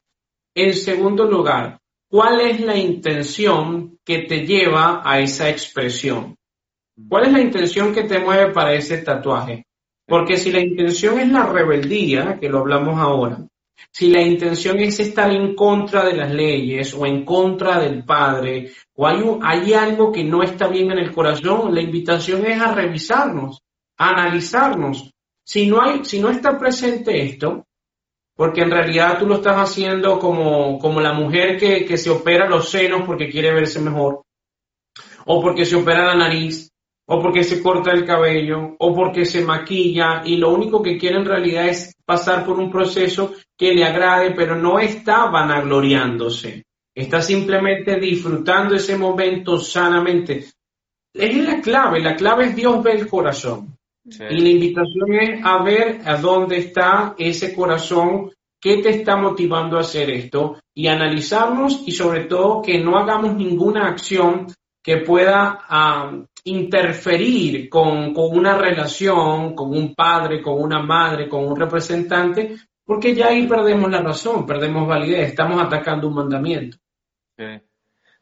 [0.56, 6.36] En segundo lugar, ¿cuál es la intención que te lleva a esa expresión?
[7.08, 9.66] ¿Cuál es la intención que te mueve para ese tatuaje?
[10.08, 13.48] Porque si la intención es la rebeldía, que lo hablamos ahora,
[13.92, 18.72] si la intención es estar en contra de las leyes o en contra del Padre,
[18.96, 23.62] o hay, algo que no está bien en el corazón, la invitación es a revisarnos,
[23.98, 25.12] a analizarnos,
[25.44, 27.66] si no, está presente esto,
[28.36, 32.50] porque en realidad tú lo estás haciendo como, como la mujer que, que se opera
[32.50, 34.24] los senos porque quiere verse mejor,
[35.26, 36.70] o porque se opera la nariz,
[37.06, 41.18] o porque se corta el cabello, o porque se maquilla, y lo único que quiere
[41.18, 46.64] en realidad es pasar por un proceso que le agrade, pero no está vanagloriándose,
[46.96, 50.46] está simplemente disfrutando ese momento sanamente.
[51.14, 53.76] Es la clave, la clave es Dios ve el corazón.
[54.06, 59.78] Y la invitación es a ver a dónde está ese corazón, qué te está motivando
[59.78, 64.48] a hacer esto y analizarnos y sobre todo que no hagamos ninguna acción
[64.84, 71.56] que pueda interferir con, con, una relación, con un padre, con una madre, con un
[71.56, 76.78] representante, porque ya ahí perdemos la razón, perdemos validez, estamos atacando un mandamiento.
[77.38, 77.62] Sí,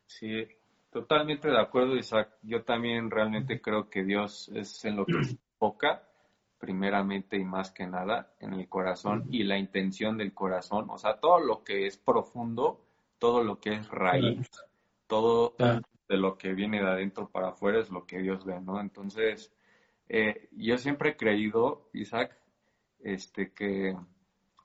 [0.06, 0.48] sí,
[0.92, 2.30] totalmente de acuerdo, Isaac.
[2.44, 6.04] Yo también realmente creo que Dios es en lo que se enfoca,
[6.60, 11.20] primeramente y más que nada, en el corazón y la intención del corazón, o sea,
[11.20, 12.86] todo lo que es profundo,
[13.18, 14.48] todo lo que es raíz,
[15.08, 15.56] todo
[16.12, 18.82] de lo que viene de adentro para afuera es lo que Dios ve, ¿no?
[18.82, 19.50] Entonces,
[20.10, 22.38] eh, yo siempre he creído, Isaac,
[23.00, 23.96] este, que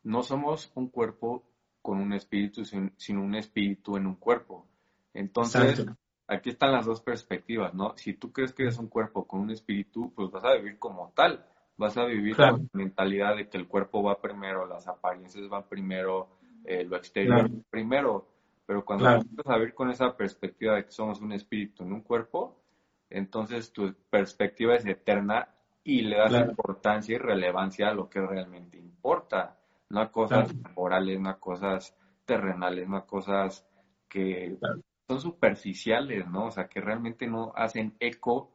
[0.02, 1.48] no somos un cuerpo
[1.80, 4.66] con un espíritu, sino un espíritu en un cuerpo.
[5.14, 5.86] Entonces,
[6.26, 7.96] aquí están las dos perspectivas, ¿no?
[7.96, 11.12] Si tú crees que eres un cuerpo con un espíritu, pues vas a vivir como
[11.14, 11.46] tal.
[11.76, 15.68] Vas a vivir con la mentalidad de que el cuerpo va primero, las apariencias van
[15.68, 16.28] primero,
[16.64, 18.26] eh, lo exterior primero.
[18.66, 19.20] Pero cuando claro.
[19.22, 22.60] empiezas a vivir con esa perspectiva de que somos un espíritu en un cuerpo,
[23.08, 25.48] entonces tu perspectiva es eterna
[25.84, 29.56] y le das importancia y relevancia a lo que realmente importa,
[29.90, 33.64] no a cosas morales, no a cosas terrenales, no a cosas
[34.08, 34.58] que
[35.06, 36.46] son superficiales, ¿no?
[36.46, 38.52] O sea, que realmente no hacen eco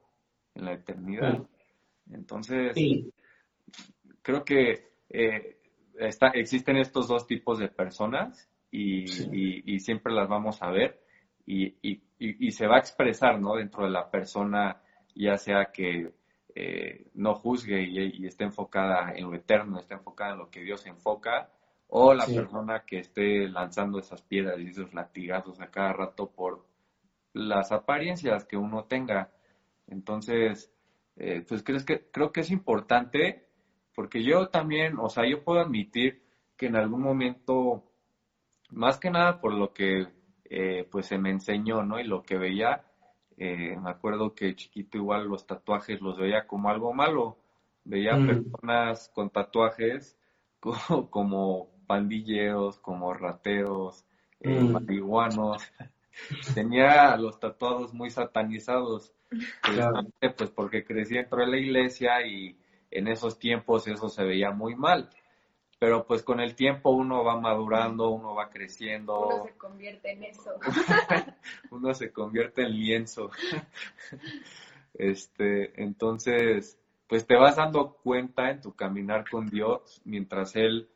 [0.54, 1.42] en la eternidad.
[2.12, 2.76] Entonces,
[4.22, 5.58] creo que eh,
[5.96, 11.04] está, existen estos dos tipos de personas y, siempre las vamos a ver
[11.46, 11.76] y,
[12.18, 13.56] y, se va a expresar, ¿no?
[13.56, 14.82] Dentro de la persona,
[15.16, 16.12] ya sea que
[16.56, 20.86] eh, no juzgue y, esté enfocada en lo eterno, esté enfocada en lo que Dios
[20.86, 21.50] enfoca,
[21.88, 26.66] o la persona que esté lanzando esas piedras y esos latigazos a cada rato por
[27.34, 29.32] las apariencias que uno tenga.
[29.88, 30.74] Entonces,
[31.18, 33.48] eh, pues creo que, creo que es importante,
[33.94, 36.24] porque yo también, o sea, yo puedo admitir
[36.56, 37.91] que en algún momento,
[38.72, 40.08] más que nada por lo que
[40.46, 42.00] eh, pues se me enseñó, ¿no?
[42.00, 42.84] Y lo que veía,
[43.38, 47.38] eh, me acuerdo que chiquito igual los tatuajes los veía como algo malo.
[47.84, 48.28] Veía mm.
[48.28, 50.18] personas con tatuajes
[51.10, 54.06] como, pandilleros, como rateros,
[54.40, 54.72] eh, mm.
[54.72, 55.62] marihuanos.
[56.54, 59.14] Tenía los tatuados muy satanizados,
[60.38, 62.58] pues porque crecí dentro de la iglesia y
[62.92, 65.10] en esos tiempos eso se veía muy mal.
[65.82, 69.28] Pero pues con el tiempo uno va madurando, uno va creciendo.
[69.28, 70.60] Uno se convierte en eso.
[71.72, 73.32] uno se convierte en lienzo.
[74.94, 80.88] este, entonces, pues te vas dando cuenta en tu caminar con Dios mientras Él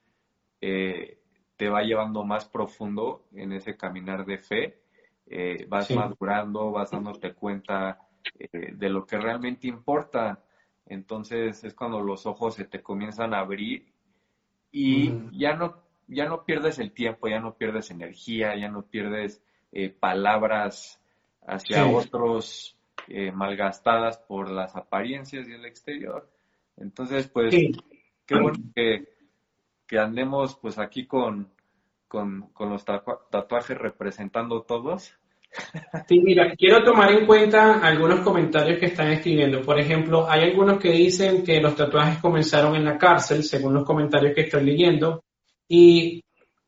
[0.61, 1.17] eh,
[1.57, 4.83] te va llevando más profundo en ese caminar de fe.
[5.25, 10.43] Eh, vas madurando, vas dándote cuenta eh, de lo que realmente importa.
[10.85, 13.94] Entonces es cuando los ojos se te comienzan a abrir
[14.77, 19.41] y ya no ya no pierdes el tiempo, ya no pierdes energía, ya no pierdes
[19.99, 21.01] palabras
[21.47, 26.29] hacia otros eh, malgastadas por las apariencias y el exterior.
[26.77, 27.53] Entonces, pues,
[28.25, 29.07] qué bueno que,
[29.87, 31.51] que, andemos pues aquí con,
[32.07, 35.17] con, los tatuajes representando todos.
[36.07, 39.61] Sí, mira, quiero tomar en cuenta algunos comentarios que están escribiendo.
[39.61, 43.85] Por ejemplo, hay algunos que dicen que los tatuajes comenzaron en la cárcel, según los
[43.85, 45.23] comentarios que estoy leyendo.
[45.67, 46.23] Y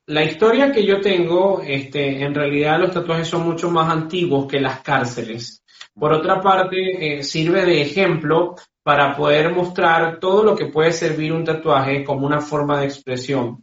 [0.07, 4.59] la historia que yo tengo, este, en realidad los tatuajes son mucho más antiguos que
[4.59, 5.61] las cárceles.
[5.93, 11.33] Por otra parte, eh, sirve de ejemplo para poder mostrar todo lo que puede servir
[11.33, 13.61] un tatuaje como una forma de expresión.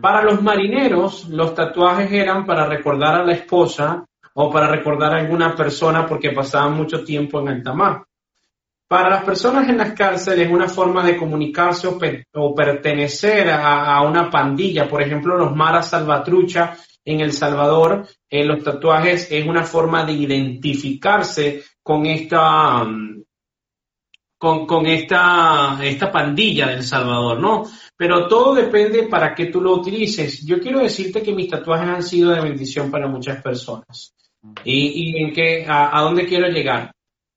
[0.00, 4.04] Para los marineros, los tatuajes eran para recordar a la esposa
[4.40, 8.04] o para recordar a alguna persona porque pasaban mucho tiempo en alta mar.
[8.86, 14.88] Para las personas en las cárceles, una forma de comunicarse o, pertenecer a, una pandilla,
[14.88, 20.12] por ejemplo, los maras salvatrucha en El Salvador, en los tatuajes es una forma de
[20.12, 23.24] identificarse con esta, mm,
[24.38, 27.64] con, con esta, esta pandilla de El Salvador, ¿no?
[27.96, 30.46] Pero todo depende para qué tú lo utilices.
[30.46, 34.14] Yo quiero decirte que mis tatuajes han sido de bendición para muchas personas.
[34.64, 36.92] ¿Y, en qué, a, dónde quiero llegar?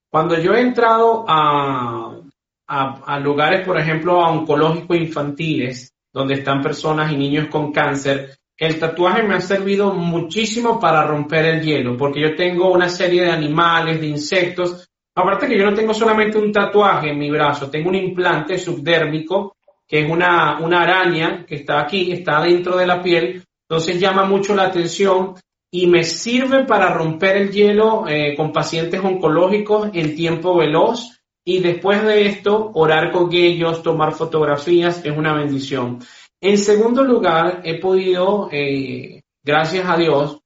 [0.09, 2.19] Cuando yo he entrado a,
[2.67, 8.37] a, a lugares, por ejemplo, a oncológicos infantiles, donde están personas y niños con cáncer,
[8.61, 13.23] el tatuaje me ha servido muchísimo para romper el hielo, porque yo tengo una serie
[13.23, 14.87] de animales, de insectos.
[15.15, 19.55] Aparte que yo no tengo solamente un tatuaje en mi brazo, tengo un implante subdérmico,
[19.87, 24.25] que es una, una araña que está aquí, está dentro de la piel, entonces llama
[24.25, 25.33] mucho la atención
[25.71, 31.59] y me sirve para romper el hielo eh, con pacientes oncológicos en tiempo veloz y
[31.59, 35.99] después de esto orar con ellos, tomar fotografías, es una bendición.
[36.39, 40.39] En segundo lugar, he podido, eh, gracias a Dios,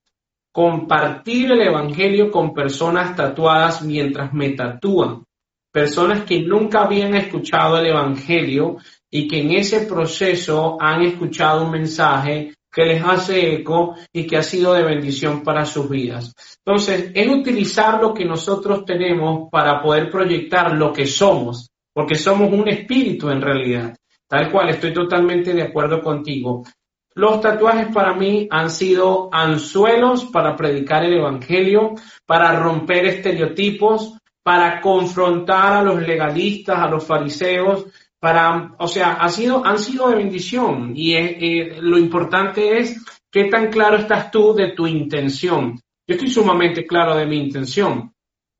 [0.51, 5.25] compartir el Evangelio con personas tatuadas mientras me tatúan.
[5.71, 8.77] Personas que nunca habían escuchado el Evangelio
[9.09, 14.35] y que en ese proceso han escuchado un mensaje que les hace eco y que
[14.35, 16.35] ha sido de bendición para sus vidas.
[16.57, 22.51] Entonces, es utilizar lo que nosotros tenemos para poder proyectar lo que somos, porque somos
[22.51, 23.95] un espíritu en realidad.
[24.27, 26.65] Tal cual, estoy totalmente de acuerdo contigo.
[27.13, 31.93] Los tatuajes para mí han sido anzuelos para predicar el Evangelio,
[32.25, 37.85] para romper estereotipos, para confrontar a los legalistas, a los fariseos,
[38.25, 42.99] para, o sea, han sido de bendición y eh, lo importante es
[43.29, 45.79] qué tan claro estás tú de tu intención.
[46.07, 48.11] Yo estoy sumamente claro de mi intención.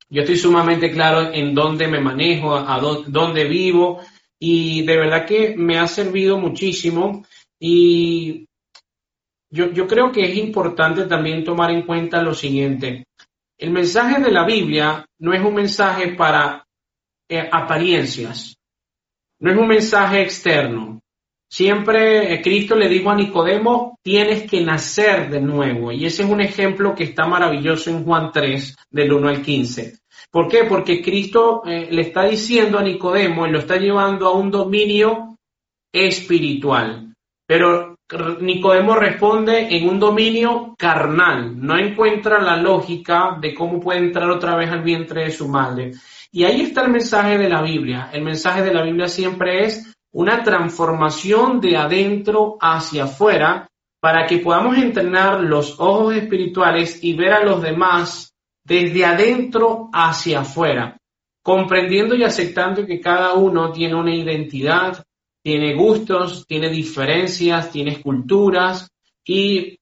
[0.08, 4.02] Yo estoy sumamente claro en dónde me manejo, a dónde vivo,
[4.38, 7.26] y de verdad que me ha servido muchísimo
[7.58, 8.46] y
[9.50, 13.08] yo, yo creo que es importante también tomar en cuenta lo siguiente.
[13.58, 16.64] El mensaje de la Biblia no es un mensaje para
[17.28, 18.55] eh, apariencias,
[19.40, 21.00] no es un mensaje externo.
[21.48, 25.92] Siempre eh, Cristo le dijo a Nicodemo, tienes que nacer de nuevo.
[25.92, 29.98] Y ese es un ejemplo que está maravilloso en Juan 3, del 1 al 15.
[30.30, 30.64] ¿Por qué?
[30.64, 35.38] Porque Cristo eh, le está diciendo a Nicodemo y lo está llevando a un dominio
[35.92, 37.14] espiritual.
[37.46, 37.96] Pero
[38.40, 44.56] Nicodemo responde en un dominio carnal, no encuentra la lógica de cómo puede entrar otra
[44.56, 45.92] vez al vientre de su madre.
[46.36, 48.10] Y ahí está el mensaje de la Biblia.
[48.12, 53.66] El mensaje de la Biblia siempre es una transformación de adentro hacia afuera
[54.02, 60.40] para que podamos entrenar los ojos espirituales y ver a los demás desde adentro hacia
[60.40, 60.98] afuera,
[61.42, 65.02] comprendiendo y aceptando que cada uno tiene una identidad,
[65.42, 68.90] tiene gustos, tiene diferencias, tiene culturas
[69.24, 69.78] y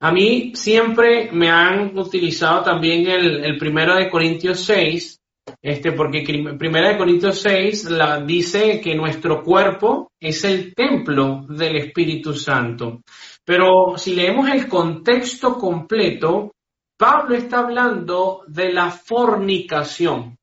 [0.00, 5.20] a mí siempre me han utilizado también el, primero de Corintios 6,
[5.64, 6.22] este, porque
[6.58, 13.00] primero de Corintios 6 la, dice que nuestro cuerpo es el templo del Espíritu Santo.
[13.42, 16.52] Pero si leemos el contexto completo,
[16.98, 20.36] Pablo está hablando de la fornicación,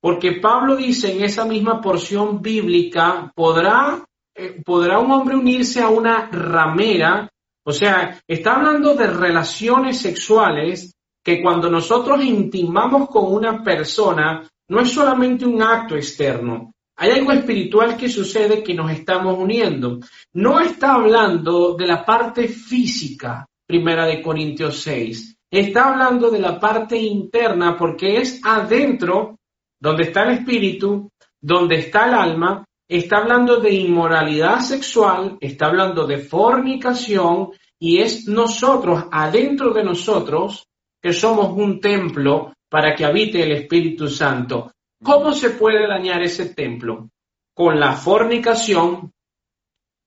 [0.00, 4.04] porque Pablo dice en esa misma porción bíblica, ¿podrá,
[4.34, 7.28] eh, ¿podrá un hombre unirse a una ramera?
[7.64, 10.92] O sea, está hablando de relaciones sexuales
[11.24, 17.32] que cuando nosotros intimamos con una persona, no es solamente un acto externo, hay algo
[17.32, 20.00] espiritual que sucede que nos estamos uniendo.
[20.32, 26.58] No está hablando de la parte física, primera de Corintios 6 está hablando de la
[26.58, 29.38] parte interna porque es adentro
[29.78, 31.10] donde está el espíritu,
[31.40, 38.26] donde está el alma, está hablando de inmoralidad sexual, está hablando de fornicación y es
[38.26, 40.66] nosotros, adentro de nosotros,
[41.00, 44.72] que somos un templo para que habite el Espíritu Santo.
[45.02, 47.10] ¿Cómo se puede dañar ese templo?
[47.54, 49.12] Con la fornicación,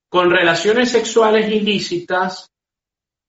[0.10, 2.49] con relaciones sexuales ilícitas,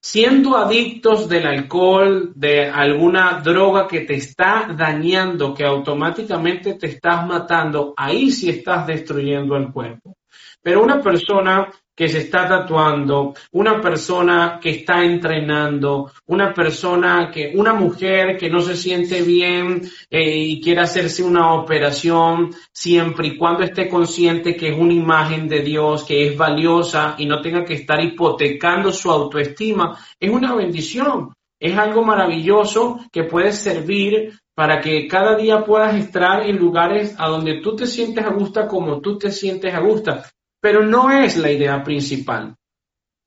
[0.03, 7.27] siendo adictos del alcohol, de alguna droga que te está dañando, que automáticamente te estás
[7.27, 10.17] matando, ahí sí estás destruyendo el cuerpo.
[10.63, 11.71] Pero una persona
[12.01, 18.49] que se está tatuando, una persona que está entrenando, una persona que, una mujer que
[18.49, 24.57] no se siente bien eh, y quiere hacerse una operación, siempre y cuando esté consciente
[24.57, 28.93] que es una imagen de Dios, que es valiosa y no tenga que estar hipotecando
[28.93, 31.35] su autoestima, es una bendición.
[31.59, 37.29] Es algo maravilloso que puede servir para que cada día puedas estar en lugares a
[37.29, 40.23] donde tú te sientes a gusto como tú te sientes a gusto
[40.61, 42.57] pero no es la idea principal.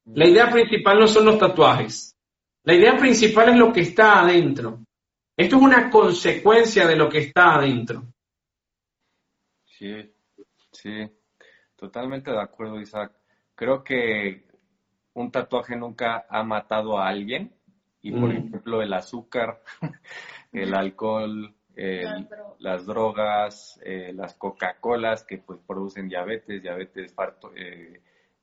[0.05, 2.15] La idea principal no son los tatuajes.
[2.63, 4.85] La idea principal es lo que está adentro.
[5.35, 8.03] Esto es una consecuencia de lo que está adentro.
[9.65, 10.13] Sí,
[10.71, 11.09] sí,
[11.75, 13.11] totalmente de acuerdo, Isaac.
[13.55, 14.45] Creo que
[15.13, 17.53] un tatuaje nunca ha matado a alguien
[18.01, 18.31] y, por mm.
[18.31, 19.61] ejemplo, el azúcar,
[20.51, 21.53] el alcohol,
[22.59, 28.01] las drogas, eh, las Coca-Colas que pues producen diabetes, diabetes, parto, eh,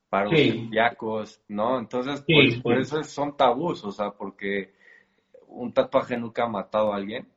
[0.08, 1.78] paros cardíacos, ¿no?
[1.78, 4.72] Entonces, pues, por eso son tabús, o sea, porque
[5.46, 7.28] un tatuaje nunca ha matado a alguien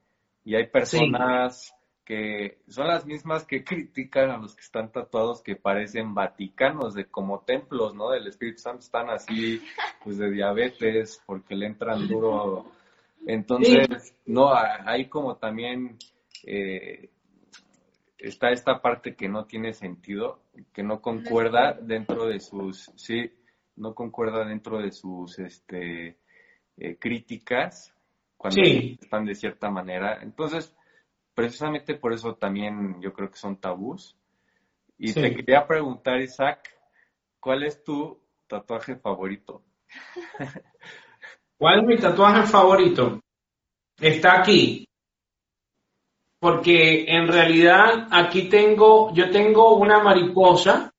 [0.43, 1.73] y hay personas
[2.03, 7.05] que son las mismas que critican a los que están tatuados que parecen vaticanos, de
[7.05, 8.09] como templos, ¿no?
[8.09, 9.61] Del Espíritu Santo están así,
[10.03, 12.65] pues de diabetes, porque le entran duro.
[13.27, 15.97] Entonces, no, hay como también
[16.45, 17.09] eh,
[18.17, 20.43] está esta parte que no tiene sentido,
[20.73, 23.31] que no concuerda dentro de sus, sí,
[23.75, 26.17] no concuerda dentro de sus, este,
[26.77, 27.93] eh, críticas
[28.35, 30.19] cuando están de cierta manera.
[30.21, 30.75] Entonces,
[31.35, 34.17] precisamente por eso también yo creo que son tabús.
[34.97, 36.69] Y te quería preguntar, Isaac,
[37.39, 39.63] ¿cuál es tu tatuaje favorito?
[41.63, 43.21] ¿Cuál es mi tatuaje favorito?
[43.97, 44.85] Está aquí.
[46.37, 50.91] Porque en realidad aquí tengo, yo tengo una mariposa,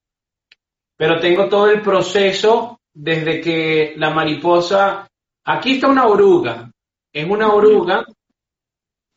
[0.97, 5.07] pero tengo todo el proceso desde que la mariposa,
[5.45, 6.71] aquí está una oruga,
[7.13, 8.07] es una oruga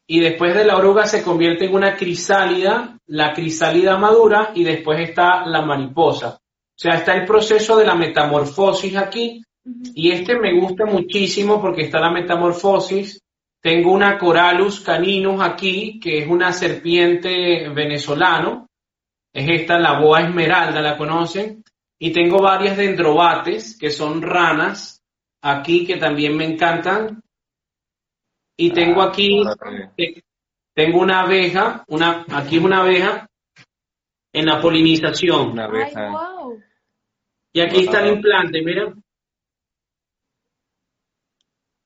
[0.05, 4.99] y después de la oruga se convierte en una crisálida, la crisálida madura y después
[4.99, 6.39] está la mariposa.
[6.41, 9.41] O sea, está el proceso de la metamorfosis aquí
[9.93, 13.21] y este me gusta muchísimo porque está la metamorfosis.
[13.61, 18.67] Tengo una Coralus caninus aquí, que es una serpiente venezolano.
[19.33, 21.63] Es esta, la boa esmeralda, la conocen.
[21.99, 25.03] Y tengo varias dendrobates, que son ranas,
[25.41, 27.21] aquí que también me encantan.
[28.55, 29.43] Y tengo ah, aquí,
[30.73, 33.27] tengo una abeja, una, aquí una abeja
[34.31, 35.51] en la polinización.
[35.51, 36.11] Una abeja.
[37.51, 38.93] Y aquí está el implante, mira.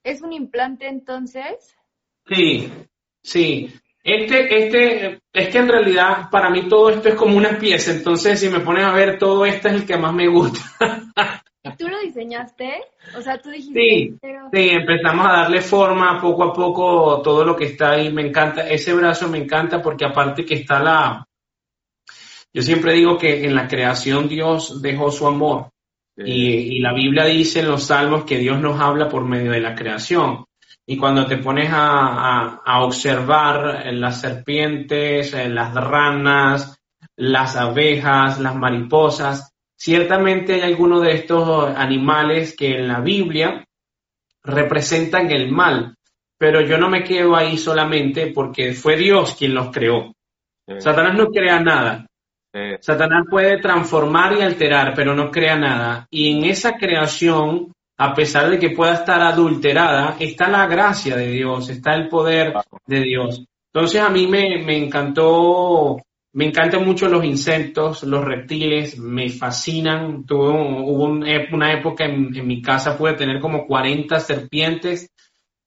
[0.03, 1.75] ¿Es un implante entonces?
[2.27, 2.71] Sí,
[3.21, 3.73] sí.
[4.03, 8.39] Este, este, es que en realidad para mí todo esto es como una pieza, entonces
[8.39, 10.59] si me pones a ver todo esto es el que más me gusta.
[11.63, 12.81] ¿Y tú lo diseñaste?
[13.15, 13.79] O sea, tú dijiste...
[13.79, 14.17] Sí,
[14.51, 18.11] sí, empezamos a darle forma poco a poco todo lo que está ahí.
[18.11, 21.23] Me encanta, ese brazo me encanta porque aparte que está la...
[22.51, 25.70] Yo siempre digo que en la creación Dios dejó su amor.
[26.25, 29.75] Y, la Biblia dice en los salmos que Dios nos habla por medio de la
[29.75, 30.45] creación.
[30.85, 36.79] Y cuando te pones a, a observar las serpientes, las ranas,
[37.15, 39.51] las abejas, las mariposas,
[39.83, 43.65] Ciertamente hay algunos de estos animales que en la Biblia
[44.43, 45.95] representan el mal,
[46.37, 50.13] pero yo no me quedo ahí solamente porque fue Dios quien los creó.
[50.77, 52.05] Satanás no crea nada.
[52.81, 56.07] Satanás puede transformar y alterar, pero no crea nada.
[56.09, 61.27] Y en esa creación, a pesar de que pueda estar adulterada, está la gracia de
[61.27, 62.53] Dios, está el poder
[62.85, 63.45] de Dios.
[63.73, 65.97] Entonces a mí me, me encantó
[66.33, 70.25] me encantan mucho los insectos, los reptiles, me fascinan.
[70.25, 75.11] Tuve hubo una época en, mi casa, pude tener como 40 serpientes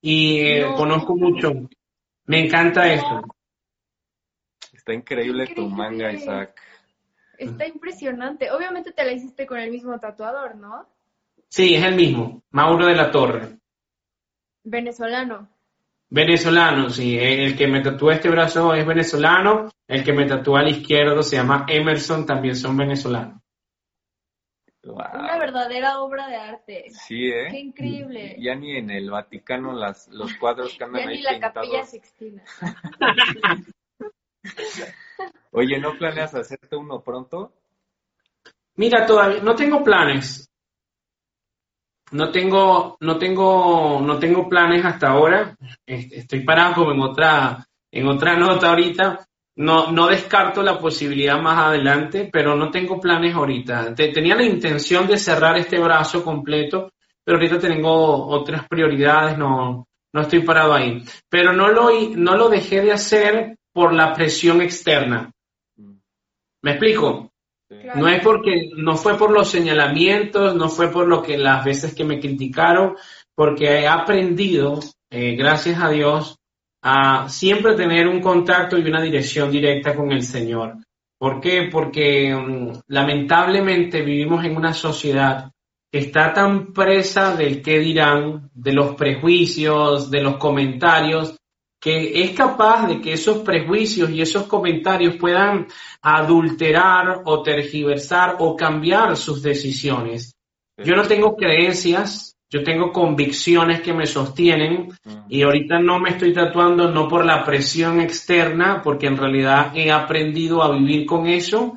[0.01, 1.53] y eh, conozco mucho.
[2.27, 3.23] Me encanta eso.
[4.73, 6.59] Está increíble, tu manga, Isaac.
[7.45, 8.51] Está impresionante.
[8.51, 10.89] Obviamente te la hiciste con el mismo tatuador, ¿no?
[11.49, 13.59] Sí, es el mismo, Mauro de la Torre.
[14.65, 15.49] Venezolano.
[16.09, 17.19] Venezolano, sí.
[17.19, 19.71] El que me tatúa este brazo es venezolano.
[19.87, 23.41] El que me tatúa al izquierdo se llama Emerson, también son venezolanos.
[24.83, 26.91] Una verdadera obra de arte.
[26.91, 27.49] Sí, ¿eh?
[27.51, 28.37] Qué increíble.
[28.39, 32.43] Ya ni en el Vaticano las, los cuadros que andan ya ni la capilla sixtina.
[35.53, 37.53] Oye, ¿no planeas hacerte uno pronto?
[38.77, 40.51] Mira, todavía no tengo planes
[42.15, 45.57] no tengo, no tengo, no tengo planes hasta ahora.
[45.85, 49.27] Estoy parado como en otra, en otra nota ahorita.
[49.57, 53.95] No, no descarto la posibilidad más adelante, pero no tengo planes ahorita.
[53.95, 56.93] tenía la intención de cerrar este brazo completo,
[57.23, 61.05] pero ahorita tengo otras prioridades, no, no estoy parado ahí.
[61.29, 65.31] Pero no lo, no lo dejé de hacer por la presión externa.
[66.63, 67.33] ¿Me explico?
[67.97, 71.95] No es porque, no fue por los señalamientos, no fue por lo que las veces
[71.95, 72.95] que me criticaron,
[73.35, 76.39] porque he aprendido, eh, gracias a Dios,
[76.83, 80.77] a siempre tener un contacto y una dirección directa con el Señor.
[81.19, 81.69] ¿Por qué?
[81.71, 85.51] Porque mm, lamentablemente vivimos en una sociedad
[85.91, 91.37] que está tan presa del qué dirán, de los prejuicios, de los comentarios,
[91.85, 95.67] que es capaz de que esos prejuicios y esos comentarios puedan
[96.01, 100.35] adulterar o tergiversar o cambiar sus decisiones.
[100.83, 104.93] Yo no tengo creencias, yo tengo convicciones que me sostienen
[105.29, 109.93] y ahorita no me estoy tatuando no por la presión externa, porque en realidad he
[109.93, 111.75] aprendido a vivir con eso,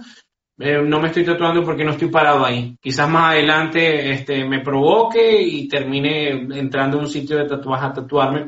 [0.57, 2.77] eh, no me estoy tatuando porque no estoy parado ahí.
[2.79, 7.93] Quizás más adelante este, me provoque y termine entrando a un sitio de tatuaje a
[7.93, 8.47] tatuarme,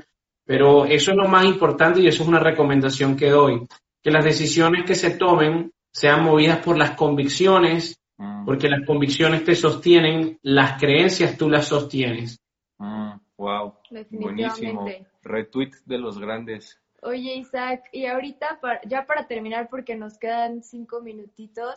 [0.49, 3.67] pero eso es lo más importante y eso es una recomendación que doy,
[4.01, 8.45] que las decisiones que se tomen sean movidas por las convicciones, mm.
[8.45, 12.41] porque las convicciones te sostienen, las creencias tú las sostienes.
[12.79, 14.87] wow, mm, buenísimo.
[15.21, 16.81] Retweet de los grandes.
[17.03, 21.75] Oye, Isaac, y ahorita ya para terminar, porque nos quedan cinco minutitos,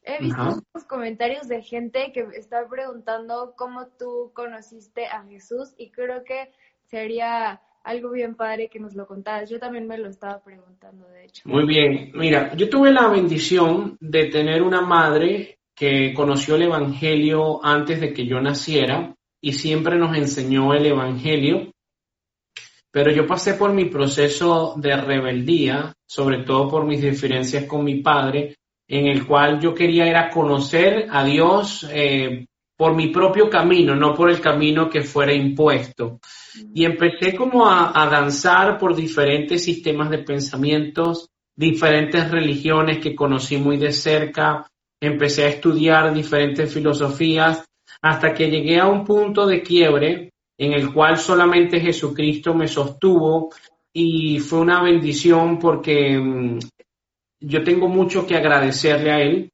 [0.00, 5.90] he visto unos comentarios de gente que está preguntando cómo tú conociste a Jesús y
[5.90, 6.50] creo que
[6.84, 9.48] sería algo bien padre que nos lo contaras.
[9.50, 11.42] Yo también me lo estaba preguntando, de hecho.
[11.44, 12.10] Muy bien.
[12.14, 18.12] Mira, yo tuve la bendición de tener una madre que conoció el Evangelio antes de
[18.12, 21.72] que yo naciera y siempre nos enseñó el Evangelio.
[22.90, 27.96] Pero yo pasé por mi proceso de rebeldía, sobre todo por mis diferencias con mi
[28.00, 28.56] padre,
[28.88, 34.14] en el cual yo quería era conocer a Dios eh, por mi propio camino, no
[34.14, 36.18] por el camino que fuera impuesto.
[36.74, 43.76] Y empecé como a, danzar por diferentes sistemas de pensamientos, diferentes religiones que conocí muy
[43.76, 44.66] de cerca,
[45.00, 47.64] empecé a estudiar diferentes filosofías,
[48.02, 53.50] hasta que llegué a un punto de quiebre en el cual solamente Jesucristo me sostuvo
[53.92, 56.58] y fue una bendición porque mm,
[57.40, 59.50] yo tengo mucho que agradecerle a Él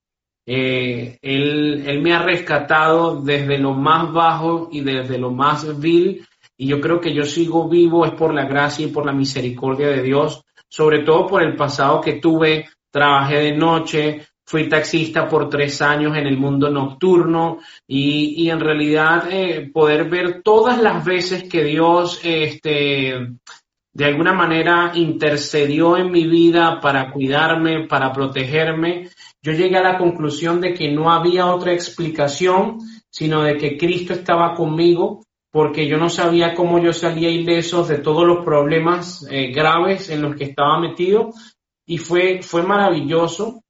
[0.52, 6.26] eh, él, me ha rescatado desde lo más bajo y desde lo más vil
[6.56, 9.86] y yo creo que yo sigo vivo es por la gracia y por la misericordia
[9.86, 15.48] de Dios, sobre todo por el pasado que tuve, trabajé de noche, fui taxista por
[15.48, 21.44] tres años en el mundo nocturno y, en realidad eh, poder ver todas las veces
[21.44, 23.14] que Dios este,
[23.92, 29.10] de alguna manera intercedió en mi vida para cuidarme, para protegerme,
[29.42, 32.78] yo llegué a la conclusión de que no había otra explicación,
[33.08, 37.98] sino de que Cristo estaba conmigo, porque yo no sabía cómo yo salía ileso de
[37.98, 41.30] todos los problemas eh, graves en los que estaba metido,
[41.86, 43.62] y fue, fue maravilloso.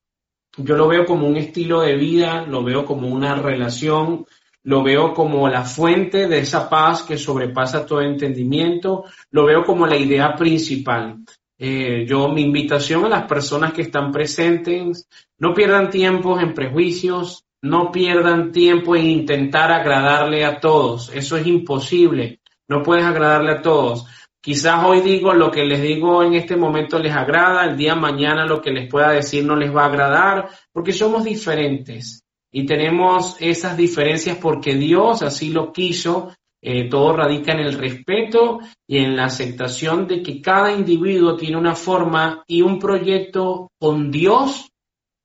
[0.57, 4.27] Yo lo veo como un estilo de vida, lo veo como una relación,
[4.65, 9.87] lo veo como la fuente de esa paz que sobrepasa todo entendimiento, lo veo como
[9.87, 11.25] la idea principal.
[11.63, 15.07] Eh, yo, mi invitación a las personas que están presentes,
[15.37, 21.11] no pierdan tiempo en prejuicios, no pierdan tiempo en intentar agradarle a todos.
[21.15, 22.41] Eso es imposible.
[22.67, 24.07] No puedes agradarle a todos.
[24.41, 28.47] Quizás hoy digo lo que les digo en este momento les agrada, el día mañana
[28.47, 33.37] lo que les pueda decir no les va a agradar, porque somos diferentes y tenemos
[33.39, 39.17] esas diferencias porque Dios así lo quiso eh, todo radica en el respeto y en
[39.17, 44.71] la aceptación de que cada individuo tiene una forma y un proyecto con Dios,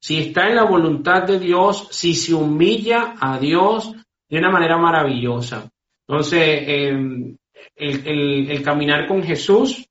[0.01, 3.93] si está en la voluntad de Dios, si se humilla a Dios
[4.29, 5.69] de una manera maravillosa.
[6.07, 7.35] Entonces, em,
[7.75, 9.85] el caminar con Jesús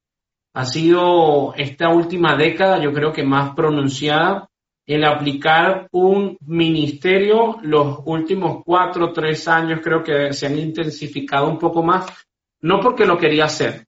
[0.54, 4.48] ha sido esta última década, yo creo que más pronunciada
[4.86, 11.58] el aplicar un ministerio los últimos cuatro tres años creo que se han intensificado un
[11.58, 12.06] poco más,
[12.60, 13.86] no porque lo quería hacer.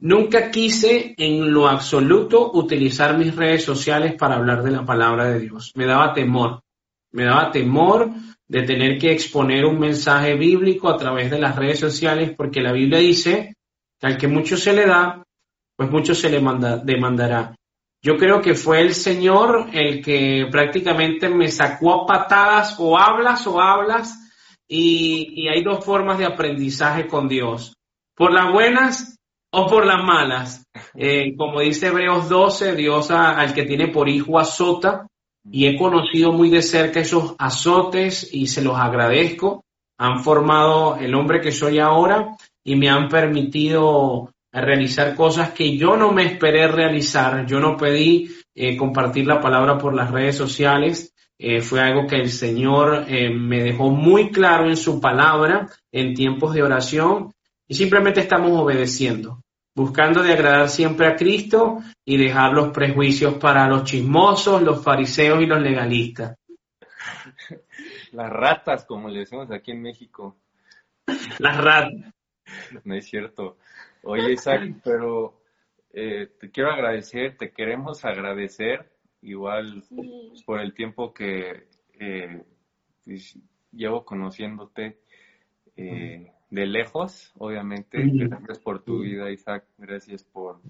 [0.00, 5.38] Nunca quise en lo absoluto utilizar mis redes sociales para hablar de la palabra de
[5.38, 5.70] Dios.
[5.76, 6.60] Me daba temor.
[7.12, 8.10] Me daba temor
[8.48, 12.72] de tener que exponer un mensaje bíblico a través de las redes sociales porque la
[12.72, 13.54] Biblia dice
[14.00, 15.22] que al que mucho se le da,
[15.76, 17.54] pues mucho se le manda, demandará.
[18.04, 23.46] Yo creo que fue el Señor el que prácticamente me sacó a patadas o hablas
[23.46, 24.18] o hablas
[24.66, 27.76] y, hay dos formas de aprendizaje con Dios,
[28.16, 29.18] por las buenas
[29.52, 30.66] o por las malas.
[30.94, 35.06] Eh, como dice Hebreos 12, Dios al que tiene por hijo azota
[35.48, 39.64] y he conocido muy de cerca esos azotes y se los agradezco.
[39.98, 45.76] Han formado el hombre que soy ahora y me han permitido a realizar cosas que
[45.76, 47.46] yo no me esperé realizar.
[47.46, 51.14] Yo no pedí eh, compartir la palabra por las redes sociales.
[51.38, 56.14] Eh, fue algo que el Señor eh, me dejó muy claro en su palabra en
[56.14, 57.32] tiempos de oración
[57.66, 59.42] y simplemente estamos obedeciendo,
[59.74, 65.42] buscando de agradar siempre a Cristo y dejar los prejuicios para los chismosos, los fariseos
[65.42, 66.36] y los legalistas.
[68.12, 70.36] Las ratas, como le decimos aquí en México.
[71.38, 72.12] Las ratas.
[72.84, 73.56] No es cierto.
[74.02, 75.40] Oye, Isaac, pero
[75.92, 78.90] eh, te quiero agradecer, te queremos agradecer
[79.22, 82.42] igual pues, por el tiempo que eh,
[83.04, 83.38] pues,
[83.72, 84.98] llevo conociéndote
[85.76, 87.98] eh, de lejos, obviamente.
[88.02, 89.64] Gracias por tu vida, Isaac.
[89.78, 90.60] Gracias por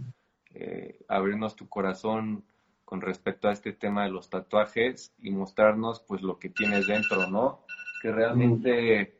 [1.08, 2.44] abrirnos tu corazón
[2.92, 7.26] con respecto a este tema de los tatuajes y mostrarnos pues lo que tienes dentro,
[7.26, 7.64] ¿no?
[8.02, 9.18] Que realmente,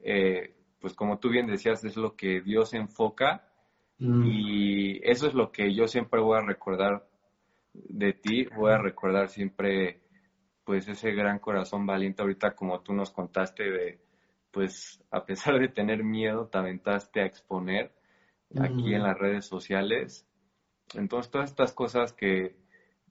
[0.00, 3.49] eh, pues como tú bien decías, es lo que Dios enfoca
[4.00, 4.24] mm.
[4.24, 7.06] y eso es lo que yo siempre voy a recordar
[7.72, 10.00] de ti, voy a recordar siempre
[10.64, 14.00] pues ese gran corazón valiente ahorita como tú nos contaste de
[14.50, 17.92] pues a pesar de tener miedo te aventaste a exponer
[18.58, 20.26] aquí en las redes sociales.
[20.94, 22.56] Entonces todas estas cosas que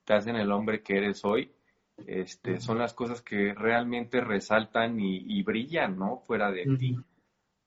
[0.04, 1.54] te hacen el hombre que eres hoy,
[2.08, 6.18] este, son las cosas que realmente resaltan y, brillan, ¿no?
[6.18, 6.98] Fuera de ti.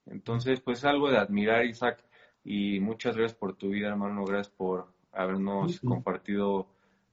[0.06, 2.04] Entonces, pues algo de admirar, Isaac,
[2.44, 6.66] y muchas gracias por tu vida, hermano, gracias por habernos compartido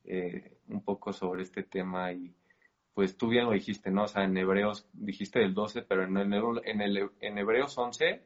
[0.05, 2.33] eh, un poco sobre este tema y
[2.93, 4.03] pues tú bien lo dijiste, ¿no?
[4.03, 8.21] O sea, en Hebreos, dijiste el 12, pero en, el, en, el, en Hebreos 11,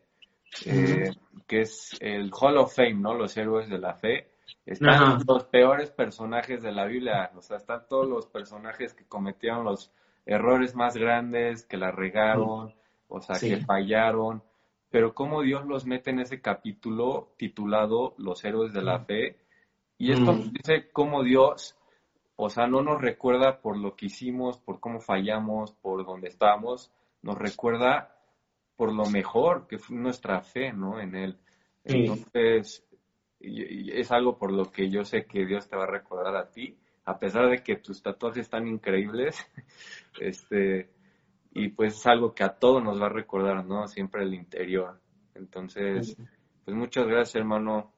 [0.65, 1.11] eh,
[1.45, 3.13] que es el Hall of Fame, ¿no?
[3.13, 4.31] Los héroes de la fe,
[4.65, 9.63] están los peores personajes de la Biblia, o sea, están todos los personajes que cometieron
[9.63, 9.91] los
[10.25, 12.73] errores más grandes, que la regaron,
[13.09, 14.41] o sea, que fallaron,
[14.93, 19.37] pero cómo Dios los mete en ese capítulo titulado Los héroes de la fe,
[19.97, 21.75] y esto dice cómo Dios,
[22.35, 26.91] o sea, no nos recuerda por lo que hicimos, por cómo fallamos, por dónde estamos,
[27.23, 28.15] nos recuerda
[28.75, 30.99] por lo mejor que fue nuestra fe, ¿no?
[30.99, 31.39] En Él.
[31.83, 32.85] Entonces,
[33.39, 36.77] es algo por lo que yo sé que Dios te va a recordar a ti,
[37.05, 39.43] a pesar de que tus tatuajes están increíbles,
[40.21, 40.91] este,
[41.53, 43.87] y pues es algo que a todos nos va a recordar, ¿no?
[43.87, 44.99] Siempre el interior.
[45.35, 46.15] Entonces,
[46.65, 47.93] pues muchas gracias, hermano.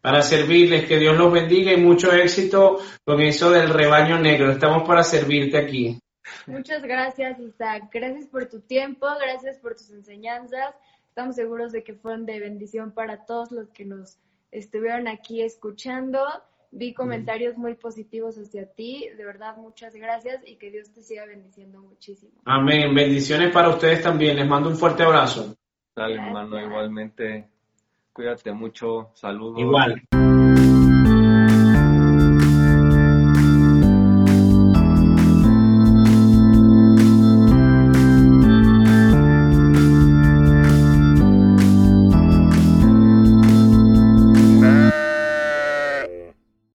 [0.00, 4.50] Para servirles, que Dios los bendiga y mucho éxito con eso del rebaño negro.
[4.50, 6.00] Estamos para servirte aquí.
[6.46, 7.88] Muchas gracias, Isaac.
[7.92, 10.74] Gracias por tu tiempo, gracias por tus enseñanzas.
[11.08, 14.18] Estamos seguros de que fueron de bendición para todos los que nos
[14.52, 16.24] estuvieron aquí escuchando.
[16.70, 19.08] Vi comentarios muy positivos hacia ti.
[19.16, 22.32] De verdad, muchas gracias y que Dios te siga bendiciendo muchísimo.
[22.44, 22.94] Amén.
[22.94, 24.36] Bendiciones para ustedes también.
[24.36, 25.56] Les mando un fuerte abrazo.
[25.94, 27.48] Dale, hermano, igualmente.
[28.12, 29.10] Cuídate mucho.
[29.14, 29.58] Saludos.
[29.58, 30.02] Igual.